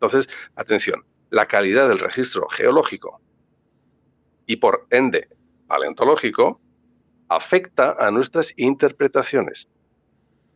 Entonces, 0.00 0.32
atención, 0.56 1.04
la 1.28 1.44
calidad 1.44 1.88
del 1.88 1.98
registro 1.98 2.48
geológico 2.48 3.20
y 4.46 4.56
por 4.56 4.86
ende 4.88 5.28
paleontológico 5.66 6.58
afecta 7.28 7.96
a 7.98 8.10
nuestras 8.10 8.54
interpretaciones. 8.56 9.68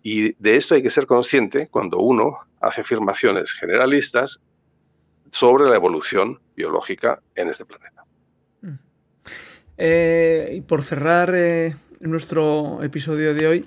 Y 0.02 0.32
de 0.42 0.56
esto 0.56 0.74
hay 0.74 0.82
que 0.82 0.88
ser 0.88 1.06
consciente 1.06 1.68
cuando 1.68 1.98
uno 1.98 2.38
hace 2.62 2.80
afirmaciones 2.80 3.52
generalistas 3.52 4.40
sobre 5.30 5.68
la 5.68 5.76
evolución 5.76 6.40
biológica 6.56 7.20
en 7.34 7.50
este 7.50 7.66
planeta. 7.66 8.07
Eh, 9.78 10.54
y 10.56 10.60
por 10.60 10.82
cerrar 10.82 11.32
eh, 11.34 11.76
nuestro 12.00 12.82
episodio 12.82 13.32
de 13.32 13.46
hoy, 13.46 13.64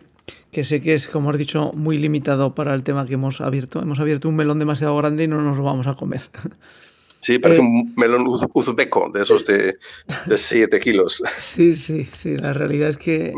que 0.52 0.65
sé 0.65 0.82
que 0.82 0.93
es, 0.93 1.08
como 1.08 1.30
has 1.30 1.38
dicho, 1.38 1.71
muy 1.74 1.97
limitado 1.97 2.54
para 2.54 2.74
el 2.76 2.84
tema 2.84 3.06
que 3.06 3.13
hemos 3.13 3.39
abierto. 3.39 3.82
Hemos 3.82 4.02
abierto 4.02 4.28
un 4.28 4.36
melón 4.36 4.60
demasiado 4.60 4.95
grande 4.97 5.24
y 5.24 5.28
no 5.28 5.41
nos 5.41 5.58
lo 5.58 5.63
vamos 5.63 5.88
a 5.88 5.95
comer. 5.95 6.21
Sí, 7.24 7.38
parece 7.38 7.62
eh, 7.62 7.63
un 7.63 7.93
melón 7.95 8.26
uzbeco, 8.26 9.12
de 9.13 9.21
esos 9.21 9.45
de 9.45 9.78
7 10.36 10.80
kilos. 10.80 11.21
Sí, 11.38 11.76
sí, 11.76 12.06
sí. 12.12 12.36
La 12.36 12.52
realidad 12.52 12.89
es 12.89 12.97
que. 12.97 13.36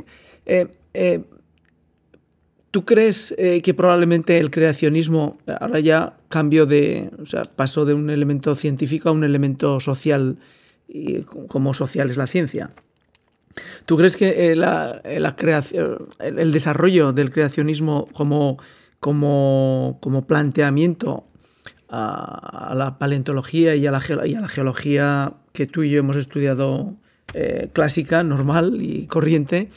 ¿Tú 2.71 2.85
crees 2.85 3.35
que 3.37 3.73
probablemente 3.73 4.37
el 4.37 4.51
creacionismo 4.51 5.37
ahora 5.59 5.81
ya 5.81 6.15
cambió 6.29 6.65
de. 6.65 7.09
O 7.21 7.25
sea, 7.25 7.43
pasó 7.43 7.83
de 7.83 7.93
un 7.93 8.09
elemento 8.09 8.55
científico 8.55 9.09
a 9.09 9.11
un 9.11 9.25
elemento 9.25 9.81
social? 9.81 10.37
Y 10.93 11.23
como 11.23 11.73
social 11.73 12.09
es 12.09 12.17
la 12.17 12.27
ciencia. 12.27 12.71
¿Tú 13.85 13.97
crees 13.97 14.15
que 14.15 14.51
eh, 14.51 14.55
eh, 15.03 15.97
el 16.19 16.51
desarrollo 16.51 17.13
del 17.13 17.31
creacionismo 17.31 18.07
como, 18.13 18.57
planteamiento 20.27 21.25
a, 21.89 22.73
la 22.75 22.97
paleontología 22.97 23.75
y 23.75 23.85
a 23.85 23.91
la, 23.91 24.01
y 24.25 24.35
a 24.35 24.41
la, 24.41 24.47
geología 24.47 25.33
que 25.51 25.67
tú 25.67 25.83
y 25.83 25.89
yo 25.89 25.99
hemos 25.99 26.15
estudiado 26.15 26.95
eh, 27.33 27.69
clásica, 27.73 28.23
normal 28.23 28.77
y 28.81 29.07
corriente, 29.07 29.69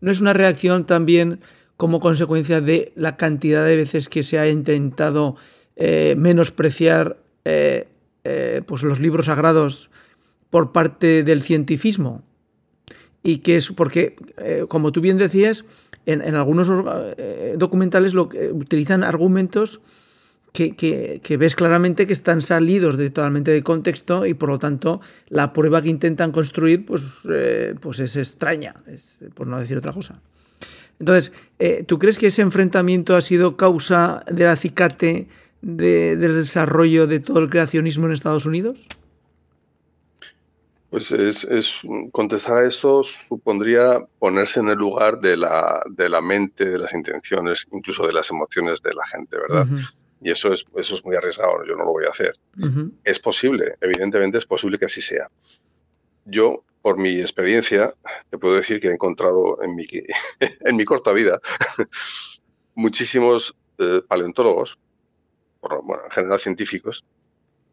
no 0.00 0.10
es 0.10 0.20
una 0.20 0.32
reacción 0.32 0.86
también 0.86 1.40
como 1.76 2.00
consecuencia 2.00 2.60
de 2.60 2.92
la 2.96 3.16
cantidad 3.16 3.64
de 3.66 3.76
veces 3.76 4.08
que 4.08 4.22
se 4.22 4.38
ha 4.38 4.48
intentado 4.48 5.36
menospreciar 6.16 7.16
pues 7.42 8.82
los 8.84 9.00
libros 9.00 9.26
sagrados 9.26 9.90
por 10.52 10.70
parte 10.70 11.22
del 11.22 11.40
cientifismo 11.40 12.22
y 13.22 13.38
que 13.38 13.56
es 13.56 13.72
porque, 13.72 14.16
eh, 14.36 14.66
como 14.68 14.92
tú 14.92 15.00
bien 15.00 15.16
decías, 15.16 15.64
en, 16.04 16.34
algunos 16.34 16.70
eh, 17.16 17.54
documentales 17.56 18.12
lo, 18.12 18.28
utilizan 18.52 19.02
argumentos 19.02 19.80
que, 20.52 21.36
ves 21.38 21.54
claramente 21.54 22.06
que 22.06 22.12
están 22.12 22.42
salidos 22.42 22.98
de, 22.98 23.08
totalmente 23.08 23.50
de 23.50 23.62
contexto 23.62 24.26
y 24.26 24.34
por 24.34 24.50
lo 24.50 24.58
tanto 24.58 25.00
la 25.30 25.54
prueba 25.54 25.80
que 25.80 25.88
intentan 25.88 26.32
construir 26.32 26.84
pues, 26.84 27.02
eh, 27.30 27.74
pues 27.80 27.98
es 28.00 28.16
extraña, 28.16 28.74
por 29.32 29.46
no 29.46 29.58
decir 29.58 29.78
otra 29.78 29.94
cosa. 29.94 30.20
Entonces, 30.98 31.32
¿tú 31.86 31.98
crees 31.98 32.18
que 32.18 32.26
ese 32.26 32.42
enfrentamiento 32.42 33.16
ha 33.16 33.22
sido 33.22 33.56
causa 33.56 34.22
del 34.30 34.48
acicate 34.48 35.28
del 35.62 36.34
desarrollo 36.34 37.06
de 37.06 37.20
todo 37.20 37.38
el 37.38 37.48
creacionismo 37.48 38.04
en 38.04 38.12
Estados 38.12 38.44
Unidos? 38.44 38.86
Pues 40.92 41.10
es, 41.10 41.46
contestar 42.12 42.64
a 42.64 42.68
eso 42.68 43.02
supondría 43.02 44.04
ponerse 44.18 44.60
en 44.60 44.68
el 44.68 44.76
lugar 44.76 45.20
de 45.20 45.38
la, 45.38 45.82
de 45.88 46.06
la 46.06 46.20
mente, 46.20 46.66
de 46.66 46.76
las 46.76 46.92
intenciones, 46.92 47.66
incluso 47.72 48.06
de 48.06 48.12
las 48.12 48.28
emociones 48.28 48.82
de 48.82 48.92
la 48.92 49.06
gente, 49.06 49.38
¿verdad? 49.38 49.66
Y 50.20 50.30
eso 50.30 50.52
es, 50.52 50.66
eso 50.76 50.96
es 50.96 51.02
muy 51.02 51.16
arriesgado, 51.16 51.64
yo 51.64 51.76
no 51.76 51.84
lo 51.86 51.92
voy 51.92 52.04
a 52.04 52.10
hacer. 52.10 52.34
Es 53.04 53.18
posible, 53.18 53.76
evidentemente 53.80 54.36
es 54.36 54.44
posible 54.44 54.78
que 54.78 54.84
así 54.84 55.00
sea. 55.00 55.30
Yo, 56.26 56.62
por 56.82 56.98
mi 56.98 57.22
experiencia, 57.22 57.94
te 58.28 58.36
puedo 58.36 58.56
decir 58.56 58.78
que 58.78 58.88
he 58.88 58.92
encontrado 58.92 59.62
en 59.62 59.74
mi, 59.74 59.86
en 60.40 60.76
mi 60.76 60.84
corta 60.84 61.12
vida 61.12 61.40
muchísimos 62.74 63.56
eh, 63.78 64.02
paleontólogos, 64.06 64.78
bueno, 65.62 66.04
en 66.04 66.10
general 66.10 66.38
científicos, 66.38 67.02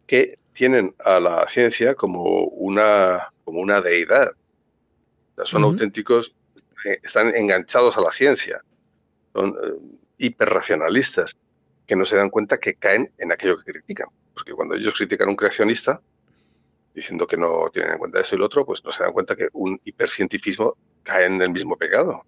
que 0.07 0.39
tienen 0.59 0.93
a 1.05 1.21
la 1.21 1.47
ciencia 1.47 1.95
como 1.95 2.21
una, 2.47 3.29
como 3.45 3.61
una 3.61 3.79
deidad. 3.79 4.31
son 5.45 5.63
auténticos, 5.63 6.33
eh, 6.83 6.99
están 7.01 7.33
enganchados 7.33 7.95
a 7.95 8.01
la 8.01 8.11
ciencia, 8.11 8.61
son 9.31 9.51
eh, 9.51 9.77
hiperracionalistas, 10.17 11.37
que 11.87 11.95
no 11.95 12.05
se 12.05 12.17
dan 12.17 12.29
cuenta 12.29 12.57
que 12.57 12.73
caen 12.73 13.09
en 13.17 13.31
aquello 13.31 13.57
que 13.57 13.71
critican. 13.71 14.09
Porque 14.33 14.51
cuando 14.51 14.75
ellos 14.75 14.95
critican 14.97 15.29
a 15.29 15.31
un 15.31 15.37
creacionista, 15.37 16.01
diciendo 16.93 17.25
que 17.25 17.37
no 17.37 17.69
tienen 17.71 17.93
en 17.93 17.97
cuenta 17.97 18.19
eso 18.19 18.35
y 18.35 18.39
lo 18.39 18.47
otro, 18.47 18.65
pues 18.65 18.83
no 18.83 18.91
se 18.91 19.03
dan 19.03 19.13
cuenta 19.13 19.37
que 19.37 19.47
un 19.53 19.79
hipercientifismo 19.85 20.75
cae 21.03 21.27
en 21.27 21.41
el 21.41 21.51
mismo 21.51 21.77
pecado. 21.77 22.25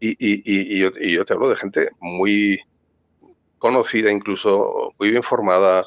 y, 0.00 0.16
y, 0.18 0.78
yo, 0.78 0.88
y, 0.98 1.12
yo, 1.12 1.26
te 1.26 1.34
hablo 1.34 1.50
de 1.50 1.56
gente 1.56 1.90
muy 2.00 2.62
conocida, 3.58 4.10
incluso 4.10 4.94
muy 4.98 5.10
bien 5.10 5.22
formada, 5.22 5.84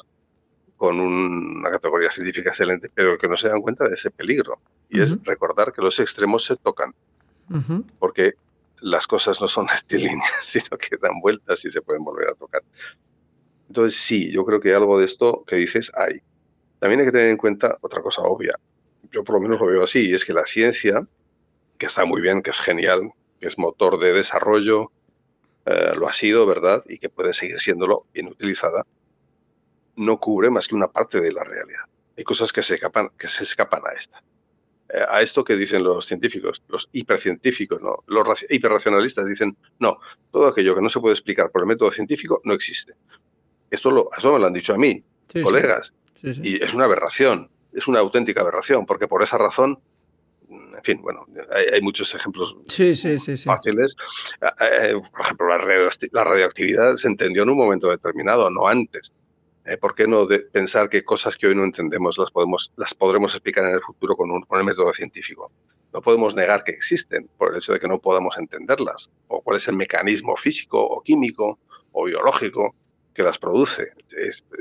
con 0.82 0.98
una 0.98 1.70
categoría 1.70 2.10
científica 2.10 2.50
excelente, 2.50 2.90
pero 2.92 3.16
que 3.16 3.28
no 3.28 3.36
se 3.36 3.48
dan 3.48 3.62
cuenta 3.62 3.86
de 3.86 3.94
ese 3.94 4.10
peligro. 4.10 4.58
Y 4.90 5.00
es 5.00 5.14
recordar 5.22 5.72
que 5.72 5.80
los 5.80 6.00
extremos 6.00 6.44
se 6.44 6.56
tocan, 6.56 6.92
porque 8.00 8.32
las 8.80 9.06
cosas 9.06 9.40
no 9.40 9.46
son 9.46 9.68
estilíneas, 9.76 10.28
sino 10.44 10.76
que 10.76 10.96
dan 10.96 11.20
vueltas 11.20 11.64
y 11.64 11.70
se 11.70 11.82
pueden 11.82 12.02
volver 12.02 12.30
a 12.30 12.34
tocar. 12.34 12.62
Entonces, 13.68 14.00
sí, 14.00 14.32
yo 14.32 14.44
creo 14.44 14.58
que 14.58 14.74
algo 14.74 14.98
de 14.98 15.04
esto 15.06 15.44
que 15.46 15.54
dices 15.54 15.92
hay. 15.94 16.20
También 16.80 16.98
hay 16.98 17.06
que 17.06 17.12
tener 17.12 17.28
en 17.28 17.36
cuenta 17.36 17.78
otra 17.80 18.02
cosa 18.02 18.22
obvia. 18.22 18.58
Yo 19.12 19.22
por 19.22 19.36
lo 19.36 19.40
menos 19.40 19.60
lo 19.60 19.66
veo 19.66 19.84
así, 19.84 20.08
y 20.08 20.14
es 20.14 20.24
que 20.24 20.32
la 20.32 20.46
ciencia, 20.46 21.06
que 21.78 21.86
está 21.86 22.04
muy 22.04 22.20
bien, 22.20 22.42
que 22.42 22.50
es 22.50 22.58
genial, 22.58 23.12
que 23.38 23.46
es 23.46 23.56
motor 23.56 24.00
de 24.00 24.14
desarrollo, 24.14 24.90
eh, 25.64 25.92
lo 25.94 26.08
ha 26.08 26.12
sido, 26.12 26.44
¿verdad? 26.44 26.82
Y 26.88 26.98
que 26.98 27.08
puede 27.08 27.34
seguir 27.34 27.60
siéndolo 27.60 28.06
bien 28.12 28.26
utilizada, 28.26 28.84
no 29.96 30.18
cubre 30.18 30.50
más 30.50 30.68
que 30.68 30.74
una 30.74 30.88
parte 30.88 31.20
de 31.20 31.32
la 31.32 31.44
realidad. 31.44 31.84
Hay 32.16 32.24
cosas 32.24 32.52
que 32.52 32.62
se 32.62 32.74
escapan, 32.74 33.10
que 33.18 33.28
se 33.28 33.44
escapan 33.44 33.82
a 33.86 33.92
esta. 33.98 34.22
Eh, 34.92 35.04
a 35.08 35.22
esto 35.22 35.42
que 35.44 35.56
dicen 35.56 35.82
los 35.82 36.06
científicos, 36.06 36.62
los 36.68 36.88
hipercientíficos, 36.92 37.80
¿no? 37.80 38.04
los 38.06 38.44
hiperracionalistas 38.48 39.26
dicen, 39.26 39.56
no, 39.78 39.98
todo 40.30 40.48
aquello 40.48 40.74
que 40.74 40.82
no 40.82 40.90
se 40.90 41.00
puede 41.00 41.14
explicar 41.14 41.50
por 41.50 41.62
el 41.62 41.66
método 41.66 41.90
científico 41.92 42.40
no 42.44 42.52
existe. 42.52 42.94
Esto, 43.70 43.90
lo, 43.90 44.10
eso 44.16 44.32
me 44.32 44.38
lo 44.38 44.46
han 44.46 44.52
dicho 44.52 44.74
a 44.74 44.78
mí, 44.78 45.02
colegas, 45.42 45.94
y 46.22 46.62
es 46.62 46.74
una 46.74 46.84
aberración, 46.84 47.50
es 47.72 47.88
una 47.88 48.00
auténtica 48.00 48.42
aberración, 48.42 48.84
porque 48.84 49.08
por 49.08 49.22
esa 49.22 49.38
razón 49.38 49.78
en 50.50 50.82
fin, 50.82 51.00
bueno, 51.00 51.24
hay, 51.72 51.80
muchos 51.80 52.14
ejemplos 52.14 52.54
fáciles. 53.44 53.96
Eh, 54.40 54.46
eh, 54.60 55.00
por 55.10 55.20
ejemplo, 55.22 55.48
la 55.48 56.24
radioactividad 56.24 56.96
se 56.96 57.08
entendió 57.08 57.44
en 57.44 57.50
un 57.50 57.56
momento 57.56 57.88
determinado, 57.88 58.50
no 58.50 58.66
antes. 58.66 59.12
Eh, 59.64 59.76
¿Por 59.76 59.94
qué 59.94 60.06
no 60.06 60.26
de 60.26 60.40
pensar 60.40 60.88
que 60.88 61.04
cosas 61.04 61.36
que 61.36 61.46
hoy 61.46 61.54
no 61.54 61.64
entendemos 61.64 62.18
las, 62.18 62.30
podemos, 62.30 62.72
las 62.76 62.94
podremos 62.94 63.34
explicar 63.34 63.64
en 63.64 63.74
el 63.74 63.80
futuro 63.80 64.16
con, 64.16 64.30
un, 64.30 64.42
con 64.42 64.58
el 64.58 64.64
método 64.64 64.92
científico? 64.92 65.52
No 65.92 66.00
podemos 66.00 66.34
negar 66.34 66.64
que 66.64 66.72
existen 66.72 67.28
por 67.38 67.52
el 67.52 67.58
hecho 67.58 67.72
de 67.72 67.80
que 67.80 67.86
no 67.86 67.98
podamos 67.98 68.36
entenderlas, 68.38 69.10
o 69.28 69.40
cuál 69.40 69.58
es 69.58 69.68
el 69.68 69.76
mecanismo 69.76 70.36
físico 70.36 70.82
o 70.82 71.02
químico 71.02 71.58
o 71.92 72.04
biológico 72.04 72.74
que 73.14 73.22
las 73.22 73.38
produce. 73.38 73.92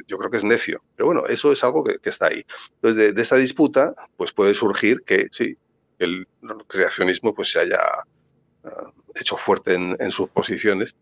yo 0.07 0.17
creo 0.17 0.29
que 0.29 0.37
es 0.37 0.43
necio. 0.43 0.81
Pero 0.95 1.07
bueno, 1.07 1.25
eso 1.27 1.51
es 1.51 1.63
algo 1.63 1.83
que, 1.83 1.97
está 2.03 2.27
ahí. 2.27 2.45
Entonces, 2.75 3.15
de, 3.15 3.21
esta 3.21 3.37
disputa, 3.37 3.95
pues 4.17 4.33
puede 4.33 4.53
surgir 4.53 5.01
que 5.05 5.27
sí, 5.31 5.55
el 5.99 6.27
creacionismo 6.67 7.33
pues 7.33 7.51
se 7.51 7.59
haya 7.59 7.79
ah, 8.63 8.91
hecho 9.15 9.37
fuerte 9.37 9.73
en, 9.73 10.11
sus 10.11 10.29
posiciones 10.29 10.95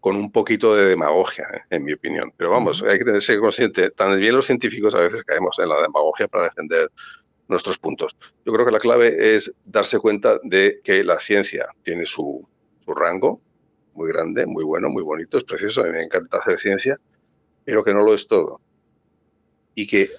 con 0.00 0.16
un 0.16 0.30
poquito 0.30 0.76
de 0.76 0.86
demagogia, 0.86 1.48
¿eh? 1.52 1.60
en 1.70 1.84
mi 1.84 1.92
opinión. 1.92 2.32
Pero 2.36 2.50
vamos, 2.50 2.82
hay 2.82 2.98
que 2.98 3.20
ser 3.20 3.40
consciente, 3.40 3.90
también 3.90 4.34
los 4.34 4.46
científicos 4.46 4.94
a 4.94 5.00
veces 5.00 5.24
caemos 5.24 5.58
en 5.58 5.68
la 5.68 5.82
demagogia 5.82 6.28
para 6.28 6.44
defender 6.44 6.90
nuestros 7.48 7.78
puntos. 7.78 8.16
Yo 8.44 8.52
creo 8.52 8.66
que 8.66 8.72
la 8.72 8.78
clave 8.78 9.34
es 9.34 9.52
darse 9.64 9.98
cuenta 9.98 10.38
de 10.42 10.80
que 10.84 11.02
la 11.02 11.18
ciencia 11.18 11.68
tiene 11.82 12.06
su, 12.06 12.46
rango 12.86 13.40
muy 13.92 14.08
grande, 14.08 14.46
muy 14.46 14.64
bueno, 14.64 14.88
muy 14.88 15.02
bonito, 15.02 15.36
es 15.36 15.44
precioso, 15.44 15.82
a 15.82 15.84
mí 15.84 15.90
me 15.90 16.02
encanta 16.02 16.38
hacer 16.38 16.58
ciencia, 16.58 16.98
pero 17.64 17.84
que 17.84 17.92
no 17.92 18.02
lo 18.02 18.14
es 18.14 18.26
todo. 18.26 18.60
Y 19.74 19.86
que 19.86 20.10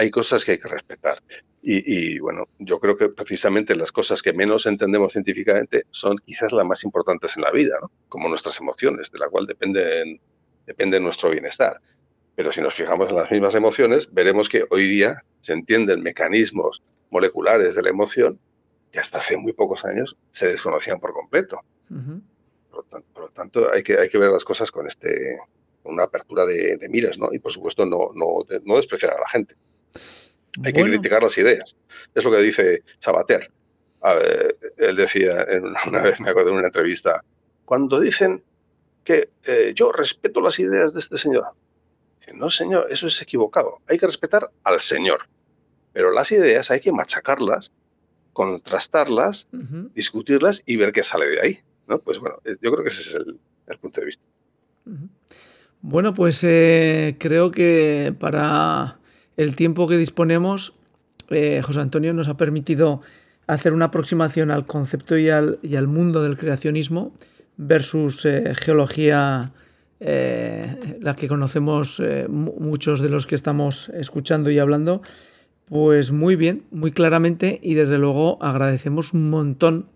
hay 0.00 0.10
cosas 0.10 0.46
que 0.46 0.52
hay 0.52 0.58
que 0.58 0.68
respetar. 0.68 1.22
Y, 1.62 2.18
bueno, 2.20 2.48
yo 2.58 2.80
creo 2.80 2.96
que 2.96 3.10
precisamente 3.10 3.76
las 3.76 3.92
cosas 3.92 4.22
que 4.22 4.32
menos 4.32 4.64
entendemos 4.64 5.12
científicamente 5.12 5.84
son 5.90 6.16
quizás 6.24 6.52
las 6.52 6.64
más 6.64 6.84
importantes 6.84 7.36
en 7.36 7.42
la 7.42 7.50
vida, 7.50 7.76
como 8.08 8.26
nuestras 8.30 8.58
emociones, 8.60 9.10
de 9.10 9.18
la 9.18 9.28
cual 9.28 9.46
depende 9.46 11.00
nuestro 11.00 11.28
bienestar. 11.28 11.82
Pero 12.34 12.50
si 12.50 12.62
nos 12.62 12.74
fijamos 12.74 13.10
en 13.10 13.16
las 13.16 13.30
mismas 13.30 13.54
emociones, 13.54 14.08
veremos 14.10 14.48
que 14.48 14.64
hoy 14.70 14.88
día 14.88 15.22
se 15.42 15.52
entienden 15.52 16.02
mecanismos 16.02 16.82
moleculares 17.10 17.74
de 17.74 17.82
la 17.82 17.90
emoción 17.90 18.40
que 18.90 19.00
hasta 19.00 19.18
hace 19.18 19.36
muy 19.36 19.52
pocos 19.52 19.84
años 19.84 20.16
se 20.30 20.48
desconocían 20.48 20.98
por 20.98 21.12
completo. 21.12 21.60
por, 22.70 23.24
lo 23.24 23.28
tanto, 23.34 23.70
hay 23.70 23.82
que, 23.82 23.98
hay 23.98 24.08
que 24.08 24.16
ver 24.16 24.30
las 24.30 24.44
cosas 24.44 24.70
con 24.70 24.86
este 24.86 25.38
una 25.82 26.04
apertura 26.04 26.46
de, 26.46 26.88
miras, 26.88 27.18
¿no? 27.18 27.28
Y 27.32 27.38
por 27.38 27.52
supuesto 27.52 27.84
no, 27.84 28.12
no, 28.14 28.46
no 28.64 28.76
despreciar 28.76 29.12
a 29.12 29.20
la 29.20 29.28
gente. 29.28 29.56
Hay 30.64 30.72
que 30.72 30.82
criticar 30.82 31.22
las 31.22 31.36
ideas. 31.38 31.76
Es 32.14 32.24
lo 32.24 32.30
que 32.30 32.42
dice 32.42 32.82
Sabater. 32.98 33.50
él 34.76 34.96
decía, 34.96 35.46
una 35.86 36.02
vez 36.02 36.20
me 36.20 36.30
acuerdo 36.30 36.50
de 36.50 36.56
una 36.56 36.66
entrevista, 36.66 37.22
cuando 37.64 38.00
dicen 38.00 38.42
que 39.04 39.30
eh, 39.44 39.72
yo 39.74 39.92
respeto 39.92 40.40
las 40.40 40.58
ideas 40.58 40.92
de 40.92 41.00
este 41.00 41.16
señor, 41.16 41.46
dice, 42.18 42.34
no 42.34 42.50
señor, 42.50 42.88
eso 42.90 43.06
es 43.06 43.20
equivocado. 43.22 43.78
Hay 43.86 43.98
que 43.98 44.06
respetar 44.06 44.50
al 44.64 44.80
señor. 44.80 45.28
Pero 45.92 46.12
las 46.12 46.30
ideas 46.30 46.70
hay 46.70 46.80
que 46.80 46.92
machacarlas, 46.92 47.72
contrastarlas, 48.32 49.48
discutirlas 49.94 50.62
y 50.64 50.76
ver 50.76 50.92
qué 50.92 51.02
sale 51.02 51.26
de 51.26 51.40
ahí. 51.40 51.60
¿no? 51.88 51.98
Pues 51.98 52.18
bueno, 52.18 52.36
eh, 52.44 52.56
yo 52.60 52.70
creo 52.70 52.84
que 52.84 52.90
ese 52.90 53.02
es 53.02 53.14
el, 53.14 53.78
punto 53.78 54.00
de 54.00 54.06
vista. 54.06 54.22
Bueno, 55.80 56.14
pues 56.14 56.44
eh, 56.44 57.16
creo 57.18 57.50
que 57.50 58.14
para 58.18 58.99
el 59.40 59.56
tiempo 59.56 59.86
que 59.86 59.96
disponemos, 59.96 60.74
eh, 61.30 61.62
José 61.64 61.80
Antonio 61.80 62.12
nos 62.12 62.28
ha 62.28 62.36
permitido 62.36 63.00
hacer 63.46 63.72
una 63.72 63.86
aproximación 63.86 64.50
al 64.50 64.66
concepto 64.66 65.16
y 65.16 65.30
al, 65.30 65.88
mundo 65.88 66.22
del 66.22 66.36
creacionismo 66.36 67.14
versus 67.56 68.26
eh, 68.26 68.52
geología, 68.54 69.52
eh, 69.98 70.98
la 71.00 71.16
que 71.16 71.26
conocemos 71.26 72.02
muchos 72.28 73.00
de 73.00 73.08
los 73.08 73.26
que 73.26 73.34
estamos 73.34 73.90
escuchando 73.94 74.50
y 74.50 74.58
hablando. 74.58 75.00
Pues 75.64 76.12
muy 76.12 76.36
bien, 76.36 76.64
muy 76.70 76.92
claramente 76.92 77.60
y 77.62 77.74
desde 77.74 77.96
luego 77.96 78.36
agradecemos 78.42 79.14
un 79.14 79.30
montón 79.30 79.86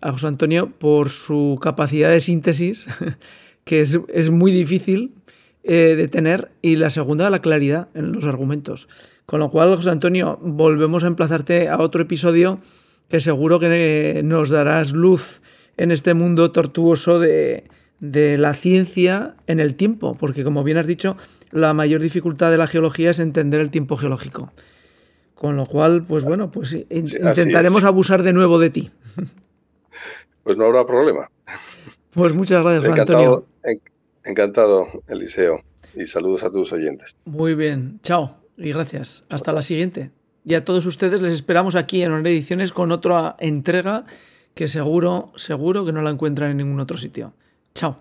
a 0.00 0.10
José 0.12 0.28
Antonio 0.28 0.70
por 0.70 1.10
su 1.10 1.58
capacidad 1.60 2.10
de 2.10 2.20
síntesis, 2.22 2.88
que 3.64 3.82
es 3.82 4.30
muy 4.30 4.52
difícil 4.52 5.12
eh, 5.68 5.96
de 5.96 6.06
tener 6.06 6.52
y 6.62 6.76
la 6.76 6.90
segunda, 6.90 7.28
la 7.28 7.40
claridad 7.40 7.88
en 7.94 8.12
los 8.12 8.24
argumentos. 8.24 8.86
Con 9.26 9.40
lo 9.40 9.50
cual, 9.50 9.74
José 9.74 9.90
Antonio, 9.90 10.38
volvemos 10.40 11.02
a 11.02 11.08
emplazarte 11.08 11.68
a 11.68 11.80
otro 11.80 12.02
episodio 12.02 12.60
que 13.08 13.18
seguro 13.18 13.58
que 13.58 14.20
nos 14.24 14.48
darás 14.48 14.92
luz 14.92 15.40
en 15.76 15.90
este 15.90 16.14
mundo 16.14 16.52
tortuoso 16.52 17.18
de, 17.18 17.64
de 17.98 18.38
la 18.38 18.54
ciencia 18.54 19.34
en 19.48 19.58
el 19.58 19.74
tiempo, 19.74 20.14
porque 20.14 20.44
como 20.44 20.62
bien 20.62 20.78
has 20.78 20.86
dicho, 20.86 21.16
la 21.50 21.72
mayor 21.72 22.00
dificultad 22.00 22.52
de 22.52 22.58
la 22.58 22.68
geología 22.68 23.10
es 23.10 23.18
entender 23.18 23.60
el 23.60 23.72
tiempo 23.72 23.96
geológico. 23.96 24.52
Con 25.34 25.56
lo 25.56 25.66
cual, 25.66 26.04
pues 26.04 26.22
bueno, 26.22 26.52
pues 26.52 26.76
intentaremos 26.90 27.82
abusar 27.82 28.22
de 28.22 28.32
nuevo 28.32 28.60
de 28.60 28.70
ti. 28.70 28.90
Pues 30.44 30.56
no 30.56 30.66
habrá 30.66 30.86
problema. 30.86 31.28
Pues 32.14 32.32
muchas 32.32 32.62
gracias, 32.62 33.00
Antonio. 33.00 33.44
Encantado, 34.26 34.88
Eliseo. 35.08 35.62
Y 35.94 36.06
saludos 36.06 36.42
a 36.42 36.50
tus 36.50 36.72
oyentes. 36.72 37.14
Muy 37.24 37.54
bien. 37.54 38.00
Chao 38.02 38.36
y 38.58 38.70
gracias. 38.70 39.24
Hasta 39.28 39.52
la 39.52 39.62
siguiente. 39.62 40.10
Y 40.44 40.54
a 40.54 40.64
todos 40.64 40.84
ustedes 40.86 41.20
les 41.22 41.32
esperamos 41.32 41.76
aquí 41.76 42.02
en 42.02 42.12
Honor 42.12 42.28
Ediciones 42.28 42.72
con 42.72 42.92
otra 42.92 43.36
entrega 43.38 44.04
que 44.54 44.68
seguro, 44.68 45.32
seguro 45.36 45.84
que 45.84 45.92
no 45.92 46.02
la 46.02 46.10
encuentran 46.10 46.50
en 46.50 46.56
ningún 46.58 46.80
otro 46.80 46.96
sitio. 46.96 47.34
Chao. 47.74 47.98